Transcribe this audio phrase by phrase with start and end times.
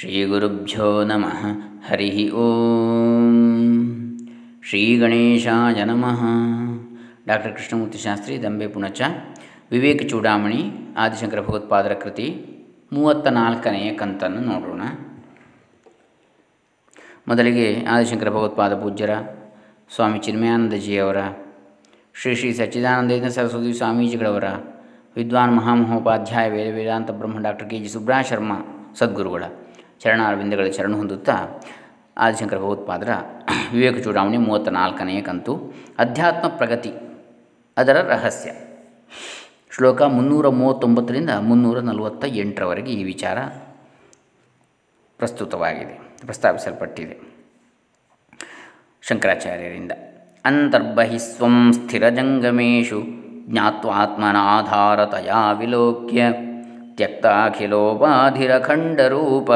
[0.00, 1.42] ಶ್ರೀಗುರುಭ್ಯೋ ನಮಃ
[1.88, 3.36] ಹರಿ ಓಂ
[4.68, 6.20] ಶ್ರೀ ಗಣೇಶಾಯ ನಮಃ
[7.26, 9.02] ಡಾಕ್ಟರ್ ಕೃಷ್ಣಮೂರ್ತಿ ಶಾಸ್ತ್ರಿ ದಂಬೆ ಪುಣಚ
[9.70, 12.26] ವಿವೇಕ ಚೂಡಾಮಣಿ ಆದಿಶಂಕರ ಭಗವತ್ಪಾದರ ಕೃತಿ
[12.92, 14.82] ಮೂವತ್ತ ನಾಲ್ಕನೆಯ ಕಂತನ್ನು ನೋಡೋಣ.
[17.28, 19.10] ಮೊದಲಿಗೆ ಆದಿಶಂಕರ ಭಗವತ್ಪಾದ ಪೂಜ್ಯರ
[19.94, 21.16] ಸ್ವಾಮಿ ಚಿನ್ಮಯಾನಂದಜಿಯವರ,
[22.14, 24.44] ಶ್ರೀ ಶ್ರೀ ಸಚ್ಚಿದಾನಂದೇಂದ್ರ ಸರಸ್ವತಿ ಸ್ವಾಮೀಜಿಗಳವರ,
[25.16, 28.58] ವಿದ್ವಾನ್ ಮಹಾಮಹೋಪಾಧ್ಯಾಯ ವೇದ ವೇದಾಂತ ಬ್ರಹ್ಮ doctor K G Subra Sharma
[28.98, 29.44] ಸದ್ಗುರುಗಳ
[30.00, 31.60] ಚರಣಾರವಿಂದಗಳ ಚರಣ ಹೊಂದುತ್ತಾ
[32.18, 33.08] ಆದಿಶಂಕರ ಭಗವತ್ಪಾದರ
[33.72, 35.74] ವಿವೇಕ ಚೂಡಾವಣೆ ಮೂವತ್ತ ನಾಲ್ಕನೆಯ ಕಂತು.
[35.98, 36.92] ಅಧ್ಯಾತ್ಮ ಪ್ರಗತಿ,
[37.76, 38.50] ಅದರ ರಹಸ್ಯ.
[39.70, 43.38] ಶ್ಲೋಕ ಮುನ್ನೂರ ಮೂವತ್ತೊಂಬತ್ತರಿಂದ ಮುನ್ನೂರ ನಲವತ್ತ ಎಂಟರವರೆಗೆ ಈ ವಿಚಾರ
[45.20, 47.20] ಪ್ರಸ್ತುತವಾಗಿದೆ, ಪ್ರಸ್ತಾಪಿಸಲ್ಪಟ್ಟಿದೆ.
[49.02, 49.92] ಶಂಕರಾಚಾರ್ಯರಿಂದ
[50.44, 53.04] ಅಂತರ್ಬಹಿಸ್ವಂ ಸ್ಥಿರಜಂಗಮೇಶು
[53.48, 56.24] ಜ್ಞಾತ್ವಾತ್ಮನಾಧಾರತಯಾ ವಿಲೋಕ್ಯ.
[56.96, 59.52] ತ್ಯಕ್ತಾಖಿಲೋಪಾಧಿರಖಂಡರೂಪ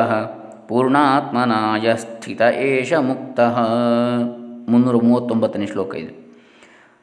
[0.69, 3.41] ಪೂರ್ಣಾತ್ಮನಾಯ ಸ್ಥಿತ ಏಷ ಮುಕ್ತ.
[4.71, 6.43] ಮುನ್ನೂರ ಮೂವತ್ತೊಂಬತ್ತನೇ ಶ್ಲೋಕ ಇದು.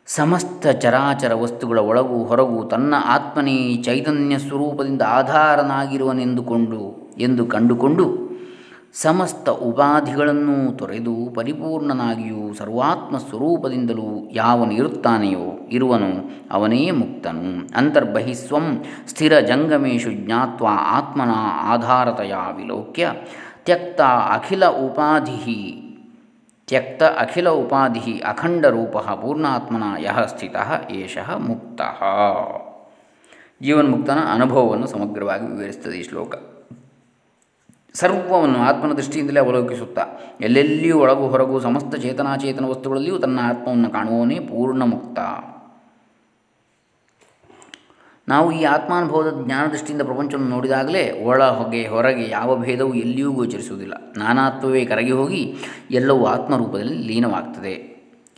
[0.05, 8.26] ಸಮಸ್ತ ಚರಾಚರ ವಸ್ತುಗಳ ಒಳಗೂ ಹೊರಗೂ ತನ್ನ ಆತ್ಮನೇ ಚೈತನ್ಯ ಸ್ವರೂಪದಿಂದ ಆಧಾರನಾಗಿರುವನೆಂದುಕೊಂಡು, ಎಂದು ಕಂಡುಕೊಂಡು
[8.93, 16.09] ಸಮಸ್ತ ಉಪಾಧಿಗಳನ್ನು ತೊರೆದು ಪರಿಪೂರ್ಣನಾಗಿಯೂ ಸರ್ವಾತ್ಮ ಸ್ವರೂಪದಿಂದಲೂ ಯಾವನು ಇರುತ್ತಾನೆಯೋ ಇರುವನು
[16.51, 17.77] ಅವನೇ ಮುಕ್ತನು.
[17.77, 21.29] ಅಂತರ್ಬಹಿಸ್ವಂ ಸ್ಥಿರ ಜಂಗಮೇಶು ಜ್ಞಾತ್ವ ಆತ್ಮನ
[21.61, 23.11] ಆಧಾರತೆಯ ವಿಲೋಕ್ಯ.
[23.65, 25.83] ತ್ಯಕ್ತ ಅಖಿಲ ಉಪಾಧಿ
[26.67, 30.55] ತ್ಯಕ್ತ ಅಖಿಲ ಉಪಾಧಿ ಅಖಂಡರೂಪ ಪೂರ್ಣಾತ್ಮನ ಯಹ ಸ್ಥಿತ
[30.91, 31.81] ಏಷ ಮುಕ್ತ.
[33.61, 36.35] ಜೀವನ್ಮುಕ್ತನ ಅನುಭವವನ್ನು ಸಮಗ್ರವಾಗಿ ವಿವರಿಸ್ತದೆ ಈ ಶ್ಲೋಕ.
[37.99, 40.03] ಸರ್ವವನ್ನು ಆತ್ಮನ ದೃಷ್ಟಿಯಿಂದಲೇ ಅವಲೋಕಿಸುತ್ತಾ,
[40.41, 45.19] ಎಲ್ಲೆಲ್ಲಿಯೂ ಒಳಗು ಹೊರಗು ಸಮಸ್ತ ಚೇತನಾಚೇತನ ವಸ್ತುಗಳಲ್ಲಿಯೂ ತನ್ನ ಆತ್ಮವನ್ನು ಕಾಣುವವನೇ ಪೂರ್ಣ ಮುಕ್ತ
[48.27, 53.93] ನಾವು ಈ ಆತ್ಮಾನುಭವದ ಜ್ಞಾನ ದೃಷ್ಟಿಯಿಂದ ಪ್ರಪಂಚವನ್ನು ನೋಡಿದಾಗಲೇ ಒಳ, ಹೊಗೆ, ಹೊರಗೆ ಯಾವ ಭೇದವೂ ಎಲ್ಲಿಯೂ ಗೋಚರಿಸುವುದಿಲ್ಲ.
[54.17, 55.55] ನಾನಾತ್ವವೇ ಕರಗಿ ಹೋಗಿ
[55.91, 57.75] ಎಲ್ಲವೂ ಆತ್ಮರೂಪದಲ್ಲಿ ಲೀನವಾಗ್ತದೆ.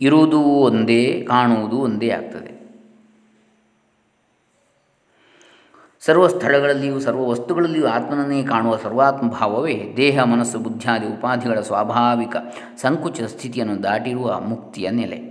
[0.00, 2.49] ಇರುವುದು ಒಂದೇ, ಕಾಣುವುದು ಒಂದೇ ಆಗ್ತದೆ.
[6.06, 12.36] ಸರ್ವ ಸ್ಥಳಗಳಲ್ಲಿಯೂ, ಸರ್ವ ವಸ್ತುಗಳಲ್ಲಿಯೂ ಆತ್ಮನನ್ನೇ ಕಾಣುವ ಸರ್ವಾತ್ಮ ಭಾವವೇ ದೇಹ, ಮನಸ್ಸು ಬುದ್ಧಿಯಾದಿ ಉಪಾಧಿಗಳ ಸ್ವಾಭಾವಿಕ
[12.76, 15.30] ಸಂಕುಚಿತ ಸ್ಥಿತಿಯನ್ನು ದಾಟಿರುವ ಮುಕ್ತಿಯ ನೆಲೆ.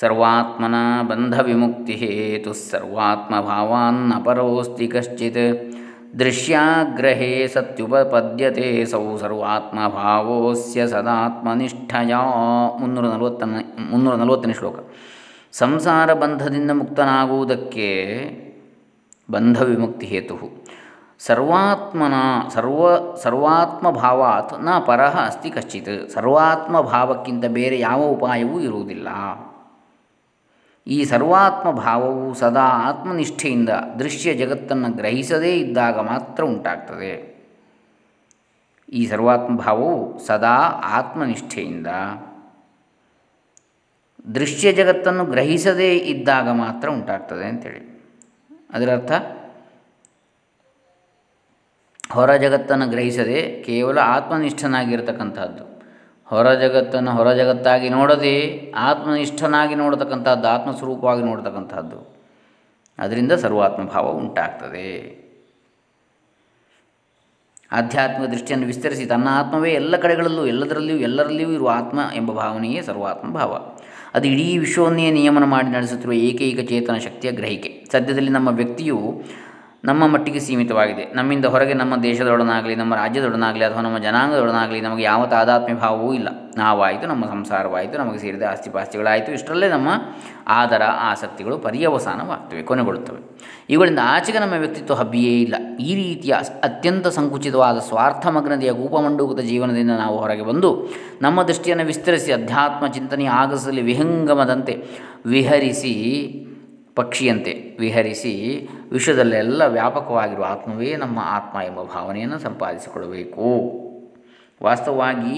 [0.00, 0.74] ಸರ್ವಾತ್ಮನ
[1.08, 5.72] ಬಂಧ ವಿಮುಕ್ತಿ ಹೇತು ಸರ್ವಾತ್ಮ ಭಾವಾನ್ನ ಪರೋಸ್ತಿ ಕಶ್ಚಿತ್.
[6.18, 12.14] ದೃಶ್ಯಾಗ್ರಹೇ ಸತ್ಯುಪಪದ್ಯತೆ ಸೌ ಸರ್ವಾತ್ಮಭಾವೋಸ್ಯ ಸದಾತ್ಮನಿಷ್ಠಯ.
[12.78, 14.78] ಮುನ್ನೂರ ನಲವತ್ತನೇ ಮುನ್ನೂರ ನಲವತ್ತನೇ ಶ್ಲೋಕ.
[15.52, 18.49] ಸಂಸಾರ ಬಂಧದಿಂದ ಮುಕ್ತನಾಗುವುದಕ್ಕೆ
[19.30, 20.64] ಬಂಧ ವಿಮುಕ್ತಿ ಹೇತು
[21.18, 22.14] ಸರ್ವಾತ್ಮನ,
[22.54, 26.10] ಸರ್ವ ಸರ್ವಾತ್ಮ ಭಾವಾತ್ನ ಪರಹ ಅಸ್ತಿ ಕಶ್ಚಿತ್.
[26.10, 29.08] ಸರ್ವಾತ್ಮ ಭಾವಕ್ಕಿಂತ ಬೇರೆ ಯಾವ ಉಪಾಯವೂ ಇರುವುದಿಲ್ಲ.
[30.86, 33.68] ಈ ಸರ್ವಾತ್ಮ ಭಾವವು ಸದಾ ಆತ್ಮನಿಷ್ಠೆಯಿಂದ
[33.98, 37.44] ದೃಶ್ಯ ಜಗತ್ತನ್ನು ಗ್ರಹಿಸದೇ ಇದ್ದಾಗ ಮಾತ್ರ ಉಂಟಾಗ್ತದೆ.
[38.92, 41.86] ಈ ಸರ್ವಾತ್ಮ ಭಾವವು ಸದಾ ಆತ್ಮನಿಷ್ಠೆಯಿಂದ
[44.34, 47.89] ದೃಶ್ಯ ಜಗತ್ತನ್ನು ಗ್ರಹಿಸದೇ ಇದ್ದಾಗ ಮಾತ್ರ ಉಂಟಾಗ್ತದೆ ಅಂತೇಳಿ.
[48.74, 49.12] ಅದರರ್ಥ
[52.12, 55.80] ಹೊರ ಜಗತ್ತನ್ನು ಗ್ರಹಿಸದೆ ಕೇವಲ ಆತ್ಮನಿಷ್ಠನಾಗಿರ್ತಕ್ಕಂಥದ್ದು.
[56.24, 62.14] ಹೊರ ಜಗತ್ತನ್ನು ಹೊರ ಜಗತ್ತಾಗಿ ನೋಡದೆ ಆತ್ಮನಿಷ್ಠನಾಗಿ ನೋಡತಕ್ಕಂಥದ್ದು, ಆತ್ಮಸ್ವರೂಪವಾಗಿ ನೋಡತಕ್ಕಂಥದ್ದು.
[62.98, 65.20] ಅದರಿಂದ ಸರ್ವಾತ್ಮ ಭಾವ ಉಂಟಾಗ್ತದೆ.
[67.72, 73.52] ಆಧ್ಯಾತ್ಮಿಕ ದೃಷ್ಟಿಯನ್ನು ವಿಸ್ತರಿಸಿ ತನ್ನ ಆತ್ಮವೇ ಎಲ್ಲ ಕಡೆಗಳಲ್ಲೂ, ಎಲ್ಲದರಲ್ಲಿಯೂ, ಎಲ್ಲರಲ್ಲಿಯೂ ಇರುವ ಆತ್ಮ ಎಂಬ ಭಾವನೆಯೇ ಸರ್ವಾತ್ಮ ಭಾವ
[74.14, 77.79] ಅದು ಇಡೀ ವಿಶ್ವವನ್ನೇ ನಿಯಮನ ಮಾಡಿ ನಡೆಸುತ್ತಿರುವ ಏಕೈಕ ಚೇತನ ಶಕ್ತಿಯ ಗ್ರಹಿಕೆ.
[77.92, 79.22] ಸದ್ಯದಲ್ಲಿ ನಮ್ಮ ವ್ಯಕ್ತಿಯು
[79.84, 81.12] ನಮ್ಮ ಮಟ್ಟಿಗೆ ಸೀಮಿತವಾಗಿದೆ.
[81.14, 86.28] ನಮ್ಮಿಂದ ಹೊರಗೆ ನಮ್ಮ ದೇಶದೊಡನಾಗಲಿ, ನಮ್ಮ ರಾಜ್ಯದೊಡನಾಗಲಿ ಅಥವಾ ನಮ್ಮ ಜನಾಂಗದೊಡನಾಗಲಿ ನಮಗೆ ಯಾವ ತಾದಾತ್ಮ್ಯ ಭಾವವೂ ಇಲ್ಲ.
[86.56, 89.32] ನಾವಾಯಿತು, ನಮ್ಮ ಸಂಸಾರವಾಯಿತು, ನಮಗೆ ಸೇರಿದ ಆಸ್ತಿಪಾಸ್ತಿಗಳಾಯಿತು.
[89.32, 89.88] ಇಷ್ಟರಲ್ಲೇ ನಮ್ಮ
[90.48, 93.38] ಆದರ, ಆಸಕ್ತಿಗಳು ಪರ್ಯವಸಾನವಾಗ್ತವೆ, ಕೊನೆಗೊಳ್ಳುತ್ತವೆ.
[93.70, 95.54] ಇವುಗಳಿಂದ ಆಚೆಗೆ ನಮ್ಮ ವ್ಯಕ್ತಿತ್ವ ಹಬ್ಬಿಯೇ ಇಲ್ಲ.
[95.80, 100.88] ಈ ರೀತಿಯ ಅತ್ಯಂತ ಸಂಕುಚಿತವಾದ ಸ್ವಾರ್ಥಮಗ್ನತೆಯ ಕೂಪಮಂಡೂಕದ ಜೀವನದಿಂದ ನಾವು ಹೊರಗೆ ಬಂದು
[101.22, 104.84] ನಮ್ಮ ದೃಷ್ಟಿಯನ್ನು ವಿಸ್ತರಿಸಿ, ಅಧ್ಯಾತ್ಮ ಚಿಂತನೆಯ ಆಗಸದಲ್ಲಿ ವಿಹಂಗಮದಂತೆ
[105.26, 106.46] ವಿಹರಿಸಿ
[107.00, 113.46] ಪಕ್ಷಿಯಂತೆ ವಿಹರಿಸಿ ವಿಶ್ವದಲ್ಲೆಲ್ಲ ವ್ಯಾಪಕವಾಗಿರುವ ಆತ್ಮವೇ ನಮ್ಮ ಆತ್ಮ ಎಂಬ ಭಾವನೆಯನ್ನು ಸಂಪಾದಿಸಿಕೊಳ್ಳಬೇಕು
[114.62, 115.34] ವಾಸ್ತವವಾಗಿ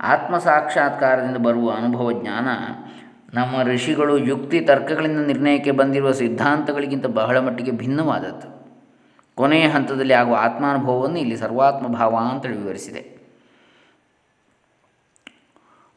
[0.00, 2.48] ಆತ್ಮ ಸಾಕ್ಷಾತ್ಕಾರದಿಂದ ಬರುವ ಅನುಭವ ಜ್ಞಾನ
[3.34, 8.48] ನಮ್ಮ ಋಷಿಗಳು ಯುಕ್ತಿ ತರ್ಕಗಳಿಂದ ನಿರ್ಣಯಕ್ಕೆ ಬಂದಿರುವ ಸಿದ್ಧಾಂತಗಳಿಗಿಂತ ಬಹಳ ಮಟ್ಟಿಗೆ ಭಿನ್ನವಾದದ್ದು.
[9.34, 13.02] ಕೊನೆಯ ಹಂತದಲ್ಲಿ ಆಗುವ ಆತ್ಮಾನುಭವವನ್ನು ಇಲ್ಲಿ ಸರ್ವಾತ್ಮ ಭಾವ ಅಂತೇಳಿ ವಿವರಿಸಿದೆ.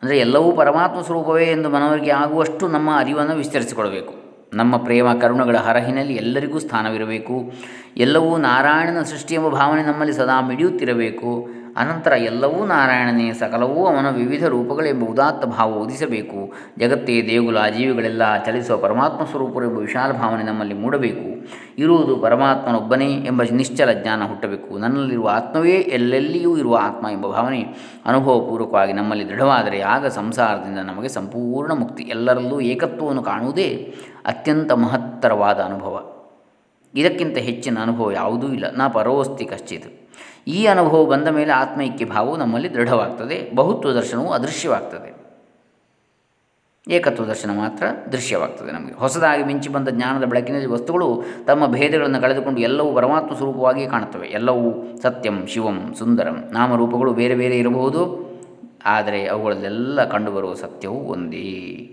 [0.03, 4.22] ಅಂದರೆ ಎಲ್ಲವೂ ಪರಮಾತ್ಮ ಸ್ವರೂಪವೇ ಎಂದು ಮನವರಿಗೆ ಆಗುವಷ್ಟು ನಮ್ಮ ಅರಿವನ್ನು ವಿಸ್ತರಿಸಿಕೊಳ್ಬೇಕು
[4.53, 7.51] ನಮ್ಮ ಪ್ರೇಮ ಕರುಣಗಳ ಹರಹಿನಲ್ಲಿ ಎಲ್ಲರಿಗೂ ಸ್ಥಾನವಿರಬೇಕು.
[7.97, 11.47] ಎಲ್ಲವೂ ನಾರಾಯಣನ ಸೃಷ್ಟಿ ಎಂಬ ಭಾವನೆ ನಮ್ಮಲ್ಲಿ ಸದಾ ಮಿಡಿಯುತ್ತಿರಬೇಕು.
[11.77, 19.23] ಅನಂತರ ಎಲ್ಲವೂ ನಾರಾಯಣನೇ, ಸಕಲವೂ ಅವನ ವಿವಿಧ ರೂಪಗಳೆಂಬ ಉದಾತ್ತ ಭಾವ ಉದಿಸಬೇಕು ಜಗತ್ತೇ ದೇಗುಲ, ಜೀವಿಗಳೆಲ್ಲ ಚಲಿಸುವ ಪರಮಾತ್ಮ
[19.23, 21.47] ಸ್ವರೂಪರೆಂಬ ವಿಶಾಲ ಭಾವನೆ ನಮ್ಮಲ್ಲಿ ಮೂಡಬೇಕು.
[21.77, 24.77] ಇರುವುದು ಪರಮಾತ್ಮನೊಬ್ಬನೇ ಎಂಬ ನಿಶ್ಚಲ ಜ್ಞಾನ ಹುಟ್ಟಬೇಕು.
[24.77, 27.65] ನನ್ನಲ್ಲಿರುವ ಆತ್ಮವೇ ಎಲ್ಲೆಲ್ಲಿಯೂ ಇರುವ ಆತ್ಮ ಎಂಬ ಭಾವನೆ
[28.05, 33.93] ಅನುಭವಪೂರ್ವಕವಾಗಿ ನಮ್ಮಲ್ಲಿ ದೃಢವಾದರೆ ಆಗ ಸಂಸಾರದಿಂದ ನಮಗೆ ಸಂಪೂರ್ಣ ಮುಕ್ತಿ, ಎಲ್ಲರಲ್ಲೂ ಏಕತ್ವವನ್ನು ಕಾಣುವುದೇ
[34.25, 36.03] ಅತ್ಯಂತ ಮಹತ್ತರವಾದ ಅನುಭವ.
[36.95, 38.65] ಇದಕ್ಕಿಂತ ಹೆಚ್ಚಿನ ಅನುಭವ ಯಾವುದೂ ಇಲ್ಲ.
[38.71, 40.02] ನಾ ಪರೋಸ್ತಿ ಕಶ್ಚಿತ್.
[40.47, 43.51] ಈ ಅನುಭವ ಬಂದ ಮೇಲೆ ಆತ್ಮೈಕ್ಯ ಭಾವವು ನಮ್ಮಲ್ಲಿ ದೃಢವಾಗ್ತದೆ.
[43.55, 45.23] ಬಹುತ್ವ ದರ್ಶನವು ಅದೃಶ್ಯವಾಗ್ತದೆ.
[46.93, 48.93] ಏಕತ್ವ ದರ್ಶನ ಮಾತ್ರ ದೃಶ್ಯವಾಗ್ತದೆ ನಮಗೆ.
[48.93, 54.27] ಹೊಸದಾಗಿ ಮಿಂಚಿ ಬಂದ ಜ್ಞಾನದ ಬೆಳಕಿನಲ್ಲಿ ವಸ್ತುಗಳು ತಮ್ಮ ಭೇದಗಳನ್ನು ಕಳೆದುಕೊಂಡು ಎಲ್ಲವೂ ಪರಮಾತ್ಮ ಸ್ವರೂಪವಾಗಿಯೇ ಕಾಣುತ್ತವೆ.
[54.27, 58.23] ಎಲ್ಲವೂ ಸತ್ಯಂ, ಶಿವಂ, ಸುಂದರಂ, ನಾಮರೂಪಗಳು ಬೇರೆ ಬೇರೆ ಇರಬಹುದು.
[58.85, 61.89] ಆದರೆ ಅವುಗಳಲ್ಲೆಲ್ಲ ಕಂಡುಬರುವ ಸತ್ಯವು ಒಂದೇ.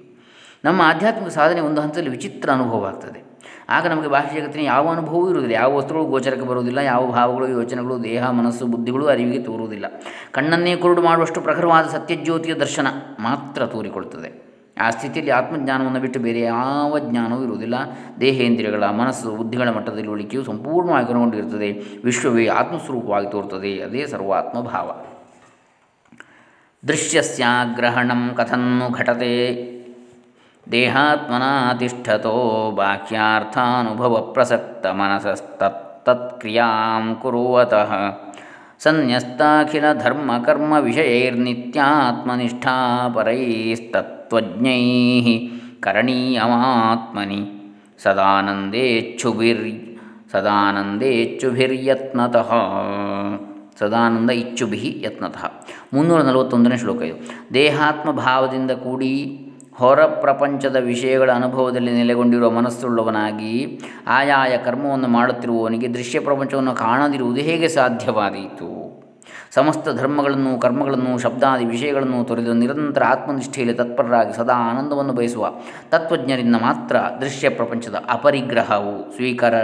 [0.64, 3.30] ನಮ್ಮ ಆಧ್ಯಾತ್ಮಿಕ ಸಾಧನೆ ಒಂದು ಹಂತದಲ್ಲಿ ವಿಚಿತ್ರ ಅನುಭವ ಆಗ್ತದೆ
[3.70, 5.55] ಆಗ ನಮಗೆ ಬಾಹ್ಯ ಜಗತ್ತಿನ ಯಾವ ಅನುಭವವೂ ಇರುವುದಿಲ್ಲ.
[5.55, 9.87] ಯಾವ ವಸ್ತುಗಳು ಗೋಚರಕ್ಕೆ ಬರುವುದಿಲ್ಲ, ಯಾವ ಭಾವಗಳು, ಯೋಚನೆಗಳು, ದೇಹ, ಮನಸ್ಸು, ಬುದ್ಧಿಗಳು, ಅರಿವಿಗೆ ತೋರುವುದಿಲ್ಲ.
[10.31, 12.87] ಕಣ್ಣನ್ನೇ ಕುರುಡು ಮಾಡುವಷ್ಟು ಪ್ರಖರವಾದ ಸತ್ಯಜ್ಯೋತಿಯ ದರ್ಶನ
[13.20, 14.50] ಮಾತ್ರ ತೋರಿಕೊಳ್ಳುತ್ತದೆ
[14.81, 17.75] ಆ ಸ್ಥಿತಿಯಲ್ಲಿ ಆತ್ಮಜ್ಞಾನವನ್ನು ಬಿಟ್ಟು ಬೇರೆ ಯಾವ ಜ್ಞಾನವೂ ಇರುವುದಿಲ್ಲ.
[18.20, 21.72] ದೇಹೇಂದ್ರಿಯಗಳ ಮನಸ್ಸು, ಬುದ್ಧಿಗಳ ಮಟ್ಟದಲ್ಲಿ ಉಳಿಕೆಯು ಸಂಪೂರ್ಣವಾಗಿ ಕೊನೆಗೊಂಡಿರುತ್ತದೆ
[22.05, 23.82] ವಿಶ್ವವೇ ಆತ್ಮಸ್ವರೂಪವಾಗಿ ತೋರುತ್ತದೆ.
[23.82, 25.06] ಅದೇ ಸರ್ವಾತ್ಮ ಭಾವ
[26.88, 29.80] ದೃಶ್ಯಸ್ಯಾಗ್ರಹಣಂ ಕಥನ್ನು ಘಟತೆ.
[30.72, 37.93] ದೇಹಾತ್ಮನಾ ತಿಷ್ಠತೋ ಬಾಹ್ಯಾರ್ಥಾನುಭವ ಪ್ರಸಕ್ತ ಮನಸಸ್ತತ್ಕ್ರಿಯಾಂ ಕುರುವತಃ.
[40.81, 44.82] ವಿಷಯೈರ್ನಿತ್ಯಾತ್ಮನಿಷ್ಠಾ ಪರೈಸ್ತತ್ವಜ್ಞೈ
[45.81, 47.72] ಕರಣೀಯಮಾತ್ಮನಿ
[48.02, 49.99] ಸದಾನಂದೇಚ್ಛುಭಿರ್
[50.32, 52.50] ಸದಾನಂದೇಚ್ಛುಭಿರ್ಯತ್ನತಃ.
[53.78, 55.44] ಸದಾನಂದ ಇಚ್ಛುಭಿ ಯತ್ನತಃ
[55.94, 57.55] ಮುನ್ನೂರ ನಲವತ್ತೊಂದನೇ ಶ್ಲೋಕ ಇದು.
[57.55, 59.46] ದೇಹಾತ್ಮ ಭಾವದಿಂದ ಕೂಡಿ
[59.81, 68.91] ಹೊರ ಪ್ರಪಂಚದ ವಿಷಯಗಳ ಅನುಭವದಲ್ಲಿ ನೆಲೆಗೊಂಡಿರುವ ಮನಸ್ಸುಳ್ಳವನಾಗಿ ಆಯಾಯ ಕರ್ಮವನ್ನು ಮಾಡುತ್ತಿರುವವನಿಗೆ ದೃಶ್ಯ ಪ್ರಪಂಚವನ್ನು ಕಾಣದಿರುವುದು ಹೇಗೆ ಸಾಧ್ಯವಾದೀತು?
[69.55, 75.50] ಸಮಸ್ತ ಧರ್ಮಗಳನ್ನು, ಕರ್ಮಗಳನ್ನು, ಶಬ್ದಾದಿ ವಿಷಯಗಳನ್ನು ತೊರೆದು ನಿರಂತರ ಆತ್ಮನಿಷ್ಠೆಯಲ್ಲಿ ತತ್ಪರರಾಗಿ ಸದಾ ಆನಂದವನ್ನು ಬಯಸುವ
[75.91, 79.55] ತತ್ವಜ್ಞರಿಂದ ಮಾತ್ರ ದೃಶ್ಯ ಪ್ರಪಂಚದ ಅಪರಿಗ್ರಹವು ಸ್ವೀಕಾರ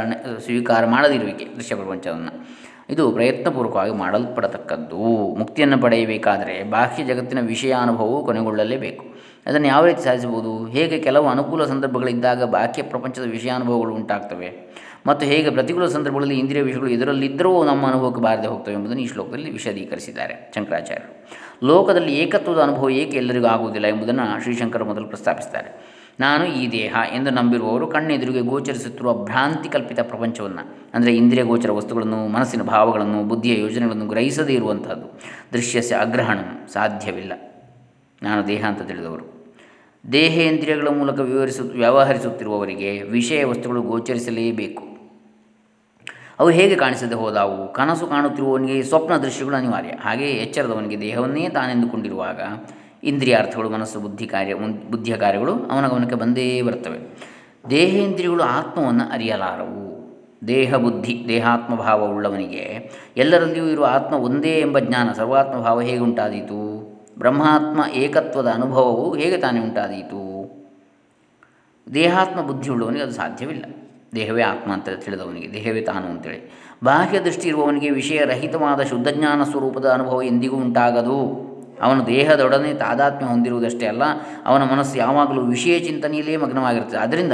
[0.45, 2.49] ಸ್ವೀಕಾರ ಮಾಡದಿರುವಿಕೆ ದೃಶ್ಯ ಪ್ರಪಂಚವನ್ನು.
[2.91, 5.35] ಇದು ಪ್ರಯತ್ನಪೂರ್ವಕವಾಗಿ ಮಾಡಲ್ಪಡತಕ್ಕದ್ದು.
[5.35, 9.16] ಮುಕ್ತಿಯನ್ನು ಪಡೆಯಬೇಕಾದರೆ ಬಾಹ್ಯ ಜಗತ್ತಿನ ವಿಷಯಾನುಭವವು ಕೊನೆಗೊಳ್ಳಲೇಬೇಕು.
[9.46, 10.66] ಅದನ್ನು ಯಾವ ರೀತಿ ಸಾಧಿಸಬಹುದು?
[10.66, 14.76] ಹೇಗೆ ಕೆಲವು ಅನುಕೂಲ ಸಂದರ್ಭಗಳಿದ್ದಾಗ ಬಾಹ್ಯ ಪ್ರಪಂಚದ ವಿಷಯಾನುಭವಗಳು ಉಂಟಾಗ್ತವೆ?
[15.06, 20.52] ಮತ್ತು ಹೇಗೆ ಪ್ರತಿಕೂಲ ಸಂದರ್ಭಗಳಲ್ಲಿ ಇಂದ್ರಿಯ ವಿಷಯಗಳು ಇದರಲ್ಲಿದ್ದರೂ ನಮ್ಮ ಅನುಭವಕ್ಕೆ ಬಾರದೆ ಹೋಗ್ತವೆ ಎಂಬುದನ್ನು ಈ ಶ್ಲೋಕದಲ್ಲಿ ವಿಶದೀಕರಿಸಿದ್ದಾರೆ
[20.54, 21.28] ಶಂಕರಾಚಾರ್ಯರು.
[21.66, 25.96] ಲೋಕದಲ್ಲಿ ಏಕತ್ವದ ಅನುಭವ ಏಕೆ ಎಲ್ಲರಿಗೂ ಆಗುವುದಿಲ್ಲ ಎಂಬುದನ್ನು ಶ್ರೀಶಂಕರ ಮೊದಲು ಪ್ರಸ್ತಾಪಿಸ್ತಾರೆ.
[26.20, 32.62] ನಾನು ಈ ದೇಹ ಎಂದು ನಂಬಿರುವವರು ಕಣ್ಣೆದುರಿಗೆ ಗೋಚರಿಸುತ್ತಿರುವ ಭ್ರಾಂತಿ ಕಲ್ಪಿತ ಪ್ರಪಂಚವನ್ನು, ಅಂದರೆ ಇಂದ್ರಿಯ ಗೋಚರ ವಸ್ತುಗಳನ್ನು, ಮನಸ್ಸಿನ
[32.62, 35.20] ಭಾವಗಳನ್ನು, ಬುದ್ಧಿಯ ಯೋಜನೆಗಳನ್ನು ಗ್ರಹಿಸದೇ ಇರುವಂಥದ್ದು
[35.52, 36.38] ದೃಶ್ಯಸ್ಯ ಅಗ್ರಹಣ
[36.72, 37.32] ಸಾಧ್ಯವಿಲ್ಲ.
[38.22, 39.36] ನಾನು ದೇಹ ಅಂತ ತಿಳಿದವರು.
[40.12, 44.82] ದೇಹೇಂದ್ರಿಯಗಳ ಮೂಲಕ ವಿವರಿಸು, ವ್ಯವಹರಿಸುತ್ತಿರುವವರಿಗೆ ವಿಷಯ ವಸ್ತುಗಳು ಗೋಚರಿಸಲೇಬೇಕು.
[46.38, 47.73] ಅವು ಹೇಗೆ ಕಾಣಿಸದೆ ಹೋದಾವು?
[47.73, 49.88] ಕನಸು ಕಾಣುತ್ತಿರುವವನಿಗೆ ಸ್ವಪ್ನ ದೃಶ್ಯಗಳು ಅನಿವಾರ್ಯ.
[49.88, 52.41] ಹಾಗೆಯೇ ಎಚ್ಚರದವನಿಗೆ ದೇಹವನ್ನೇ ತಾನೆಂದುಕೊಂಡಿರುವಾಗ
[53.05, 54.55] ಇಂದ್ರಿಯಾರ್ಥಗಳು, ಮನಸ್ಸು, ಬುದ್ಧಿ ಕಾರ್ಯ
[54.91, 56.99] ಬುದ್ಧಿಯ ಕಾರ್ಯಗಳು ಅವನ ಗಮನಕ್ಕೆ ಬಂದೇ ಬರ್ತವೆ
[57.70, 59.87] ದೇಹೇಂದ್ರಿಯಗಳು ಆತ್ಮವನ್ನು ಅರಿಯಲಾರವು.
[60.49, 66.75] ದೇಹ ಬುದ್ಧಿ, ದೇಹಾತ್ಮಭಾವ ಉಳ್ಳವನಿಗೆ ಎಲ್ಲರಲ್ಲಿಯೂ ಇರುವ ಆತ್ಮ ಒಂದೇ ಎಂಬ ಜ್ಞಾನ, ಸರ್ವಾತ್ಮಭಾವ ಹೇಗೆ ಉಂಟಾದೀತು?
[67.19, 70.27] ಬ್ರಹ್ಮಾತ್ಮ ಏಕತ್ವದ ಅನುಭವವು ಹೇಗೆ ತಾನೇ ಉಂಟಾದೀತು?
[71.95, 73.65] ದೇಹಾತ್ಮ ಬುದ್ಧಿಯುಳ್ಳವನಿಗೆ ಅದು ಸಾಧ್ಯವಿಲ್ಲ.
[74.15, 76.53] ದೇಹವೇ ಆತ್ಮ ಅಂತ ತಿಳಿದವನಿಗೆ, ದೇಹವೇ ತಾನು ಅಂತೇಳಿ.
[76.85, 81.47] ಬಾಹ್ಯ ದೃಷ್ಟಿ ಇರುವವನಿಗೆ ವಿಷಯ ವಿಷಯರಹಿತವಾದ ಶುದ್ಧಜ್ಞಾನ ಸ್ವರೂಪದ ಅನುಭವ ಎಂದಿಗೂ ಉಂಟಾಗದು.
[81.83, 84.03] ಅವನು ದೇಹದೊಡನೆ ತಾದಾತ್ಮ್ಯ ಹೊಂದಿರುವುದಷ್ಟೇ ಅಲ್ಲ,
[84.47, 87.33] ಅವನ ಮನಸ್ಸು ಯಾವಾಗಲೂ ವಿಷಯ ಚಿಂತನೆಯಲ್ಲೇ ಮಗ್ನವಾಗಿರ್ತದೆ ಅದರಿಂದ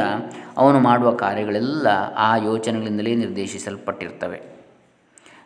[0.57, 1.87] ಅವನು ಮಾಡುವ ಕಾರ್ಯಗಳೆಲ್ಲ
[2.17, 4.43] ಆ ಯೋಚನೆಗಳಿಂದಲೇ ನಿರ್ದೇಶಿಸಲ್ಪಟ್ಟಿರ್ತವೆ.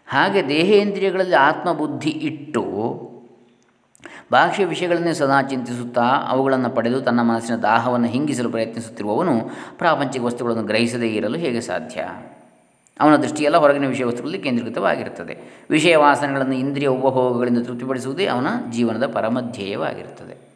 [0.09, 2.63] ಹಾಗೆ ದೇಹೇಂದ್ರಿಯಗಳಲ್ಲಿ ಆತ್ಮಬುದ್ಧಿ ಇಟ್ಟು
[4.33, 9.33] ಬಾಹ್ಯ ವಿಷಯಗಳನ್ನೇ ಸದಾ ಚಿಂತಿಸುತ್ತಾ ಅವುಗಳನ್ನು ಪಡೆದು ತನ್ನ ಮನಸ್ಸಿನ ದಾಹವನ್ನು ಹಿಂಗಿಸಲು ಪ್ರಯತ್ನಿಸುತ್ತಿರುವವನು
[9.79, 12.01] ಪ್ರಾಪಂಚಿಕ ವಸ್ತುಗಳನ್ನು ಗ್ರಹಿಸದೇ ಇರಲು ಹೇಗೆ ಸಾಧ್ಯ?
[13.01, 15.67] ಅವನ ದೃಷ್ಟಿಯೆಲ್ಲ ಹೊರಗಿನ ವಿಷಯ ವಸ್ತುಗಳಲ್ಲಿ ಕೇಂದ್ರೀಕೃತವಾಗಿರುತ್ತದೆ.
[15.71, 20.47] ವಿಷಯ ವಾಸನೆಗಳನ್ನು ಇಂದ್ರಿಯ ಉಪಭೋಗಗಳಿಂದ ತೃಪ್ತಿಪಡಿಸುವುದೇ ಅವನ ಜೀವನದ ಪರಮಧ್ಯೇಯವಾಗಿರುತ್ತದೆ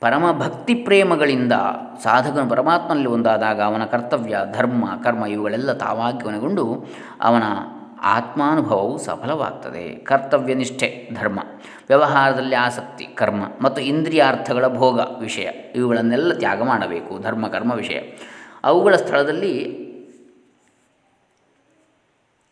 [0.00, 1.52] ಪರಮ ಭಕ್ತಿ ಪ್ರೇಮಗಳಿಂದ
[2.02, 6.86] ಸಾಧಕನು ಪರಮಾತ್ಮನಲ್ಲಿ ಒಂದಾದಾಗ ಅವನ ಕರ್ತವ್ಯ, ಧರ್ಮ, ಕರ್ಮ ಇವುಗಳೆಲ್ಲ ತಾವಾಗಿ ಕೊನೆಗೊಂಡು
[7.20, 7.42] ಅವನ
[8.02, 9.88] ಆತ್ಮಾನುಭವವು ಸಫಲವಾಗ್ತದೆ.
[9.88, 11.40] ಕರ್ತವ್ಯನಿಷ್ಠೆ, ಧರ್ಮ.
[11.88, 15.48] ವ್ಯವಹಾರದಲ್ಲಿ ಆಸಕ್ತಿ, ಕರ್ಮ ಮತ್ತು ಇಂದ್ರಿಯಾರ್ಥಗಳ ಭೋಗ ವಿಷಯ.
[15.74, 18.00] ಇವುಗಳನ್ನೆಲ್ಲ ತ್ಯಾಗ ಮಾಡಬೇಕು, ಧರ್ಮ, ಕರ್ಮ ವಿಷಯ.
[18.64, 19.86] ಅವುಗಳ ಸ್ಥಳದಲ್ಲಿ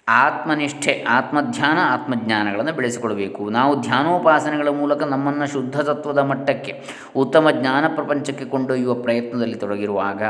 [0.09, 6.85] ಆತ್ಮನಿಷ್ಠೆ, ಆತ್ಮಧ್ಯಾನ, ಆತ್ಮಜ್ಞಾನಗಳನ್ನು ಬೆಳೆಸಿಕೊಡಬೇಕು ನಾವು ಧ್ಯಾನೋಪಾಸನೆಗಳ ಮೂಲಕ ನಮ್ಮನ್ನು ಶುದ್ಧ ತತ್ವದ ಮಟ್ಟಕ್ಕೆ,
[7.17, 10.23] ಉತ್ತಮ ಜ್ಞಾನ ಪ್ರಪಂಚಕ್ಕೆ ಕೊಂಡೊಯ್ಯುವ ಪ್ರಯತ್ನದಲ್ಲಿ ತೊಡಗಿರುವಾಗ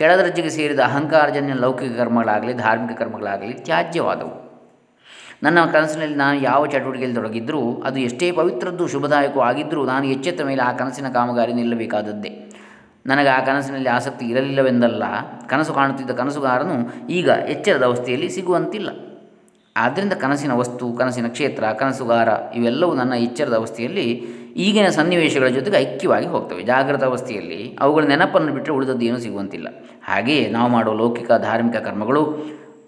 [0.00, 4.34] ಕೆಳದರ್ಜೆಗೆ ಸೇರಿದ ಅಹಂಕಾರಜನ್ಯ ಲೌಕಿಕ ಕರ್ಮಗಳಾಗಲಿ, ಧಾರ್ಮಿಕ ಕರ್ಮಗಳಾಗಲಿ ತ್ಯಾಜ್ಯವಾದವು.
[5.42, 10.72] ನನ್ನ ಕನಸಿನಲ್ಲಿ ನಾನು ಯಾವ ಚಟುವಟಿಕೆಯಲ್ಲಿ ತೊಡಗಿದ್ದರೂ ಅದು ಎಷ್ಟೇ ಪವಿತ್ರದ್ದು ಶುಭದಾಯಕವೂ ಆಗಿದ್ದರೂ ನಾನು ಎಚ್ಚೆತ್ತ ಮೇಲೆ ಆ
[10.72, 12.32] ಕನಸಿನ ಕಾಮಗಾರಿ ನಿಲ್ಲಬೇಕಾದದ್ದೇ.
[13.06, 15.04] ನನಗೆ ಆ ಕನಸಿನಲ್ಲಿ ಆಸಕ್ತಿ ಇರಲಿಲ್ಲವೆಂದಲ್ಲ,
[15.48, 18.90] ಕನಸು ಕಾಣುತ್ತಿದ್ದ ಕನಸುಗಾರನು ಈಗ ಎಚ್ಚರದ ಅವಸ್ಥೆಯಲ್ಲಿ ಸಿಗುವಂತಿಲ್ಲ.
[19.76, 24.06] ಆದ್ದರಿಂದ ಕನಸಿನ ವಸ್ತು, ಕನಸಿನ ಕ್ಷೇತ್ರ, ಕನಸುಗಾರ ಇವೆಲ್ಲವೂ ನನ್ನ ಎಚ್ಚರದ ಅವಸ್ಥೆಯಲ್ಲಿ
[24.56, 26.62] ಈಗಿನ ಸನ್ನಿವೇಶಗಳ ಜೊತೆಗೆ ಐಕ್ಯವಾಗಿ ಹೋಗ್ತವೆ.
[26.62, 29.68] ಜಾಗೃತ ಅವಸ್ಥೆಯಲ್ಲಿ ಅವುಗಳ ನೆನಪನ್ನು ಬಿಟ್ಟರೆ ಉಳಿದದ್ದು ಏನೂ ಸಿಗುವಂತಿಲ್ಲ.
[30.04, 32.36] ಹಾಗೆಯೇ ನಾವು ಮಾಡುವ ಲೌಕಿಕ, ಧಾರ್ಮಿಕ ಕರ್ಮಗಳು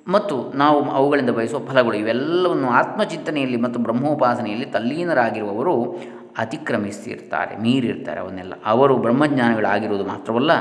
[0.08, 5.96] ಮತ್ತು ನಾವು ಅವುಗಳಿಂದ ಬಯಸುವ ಫಲಗಳು ಇವೆಲ್ಲವನ್ನು ಆತ್ಮಚಿಂತನೆಯಲ್ಲಿ ಮತ್ತು ಬ್ರಹ್ಮೋಪಾಸನೆಯಲ್ಲಿ ತಲ್ಲೀನರಾಗಿರುವವರು
[6.38, 8.52] ಅತಿಕ್ರಮಿಸಿರ್ತಾರೆ, ಮೀರಿರ್ತಾರೆ ಅವನ್ನೆಲ್ಲ.
[8.66, 10.52] ಅವರು ಬ್ರಹ್ಮಜ್ಞಾನಿಗಳಾಗಿರುವುದು ಮಾತ್ರವಲ್ಲ,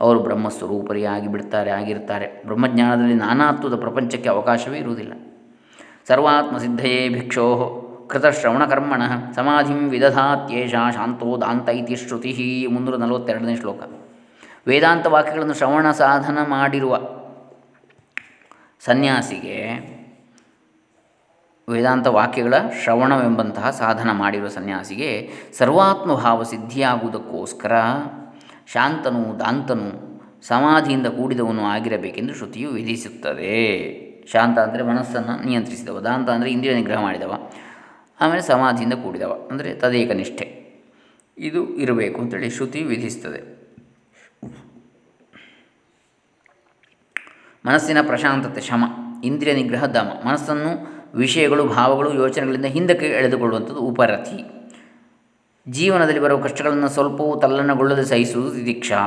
[0.00, 2.42] ಅವರು ಬ್ರಹ್ಮಸ್ವರೂಪರೇ ಆಗಿಬಿಡ್ತಾರೆ, ಆಗಿರ್ತಾರೆ.
[2.46, 5.12] ಬ್ರಹ್ಮಜ್ಞಾನದಲ್ಲಿ ನಾನಾತ್ವದ ಪ್ರಪಂಚಕ್ಕೆ ಅವಕಾಶವೇ ಇರುವುದಿಲ್ಲ.
[6.08, 7.79] ಸರ್ವಾತ್ಮ ಸಿದ್ಧಯೇ ಭಿಕ್ಷೋ
[8.10, 9.02] ಕೃತಶ್ರವಣಕರ್ಮಣ
[9.36, 12.32] ಸಮಾಧಿಂ ವಿದಧಾತ್ಯೇಷ ಶಾಂತೋ ದಾಂತ ಇತಿ ಶ್ರುತಿ
[12.74, 13.80] ಮುನ್ನೂರ ನಲವತ್ತೆರಡನೇ ಶ್ಲೋಕ.
[14.68, 16.94] ವೇದಾಂತ ವಾಕ್ಯಗಳನ್ನು ಶ್ರವಣ ಸಾಧನ ಮಾಡಿರುವ
[18.82, 19.58] ಸನ್ಯಾಸಿಗೆ
[21.68, 25.10] ವೇದಾಂತ ವಾಕ್ಯಗಳ ಶ್ರವಣವೆಂಬಂತಹ ಸಾಧನ ಮಾಡಿರುವ ಸನ್ಯಾಸಿಗೆ
[25.58, 27.72] ಸರ್ವಾತ್ಮಭಾವ ಸಿದ್ಧಿಯಾಗುವುದಕ್ಕೋಸ್ಕರ
[28.74, 29.88] ಶಾಂತನು ದಾಂತನು
[30.48, 33.56] ಸಮಾಧಿಯಿಂದ ಕೂಡಿದವನು ಆಗಿರಬೇಕೆಂದು ಶ್ರುತಿಯು ವಿಧಿಸುತ್ತದೆ.
[34.32, 37.32] ಶಾಂತ ಅಂದರೆ ಮನಸ್ಸನ್ನು ನಿಯಂತ್ರಿಸಿದವ, ದಾಂತ ಅಂದರೆ ಇಂದ್ರಿಯ ನಿಗ್ರಹ ಮಾಡಿದವ.
[38.20, 40.60] ಆಮೇಲೆ ಸಮಾಧಿಯಿಂದ ಕೂಡಿದವ, ಅಂದರೆ ತದೇಕ ನಿಷ್ಠೆ.
[41.38, 43.60] ಇದು ಇರಬೇಕು ಅಂತೇಳಿ ಶ್ರುತಿ ವಿಧಿಸ್ತದೆ.
[47.66, 48.84] ಮನಸ್ಸಿನ ಪ್ರಶಾಂತತೆ, ಶಮ,
[49.24, 49.84] ಇಂದ್ರಿಯ ನಿಗ್ರಹ
[50.26, 54.68] ಮನಸ್ಸನ್ನು ವಿಷಯಗಳು, ಭಾವಗಳು, ಯೋಚನೆಗಳಿಂದ ಹಿಂದಕ್ಕೆ ಎಳೆದುಕೊಳ್ಳುವಂಥದ್ದು ಉಪರತಿ.
[55.68, 58.98] ಜೀವನದಲ್ಲಿ ಬರುವ ಕಷ್ಟಗಳನ್ನು ಸ್ವಲ್ಪವೂ ತಲ್ಲಣಗೊಳ್ಳದೆ ಸಹಿಸುವುದು ದೀಕ್ಷಾ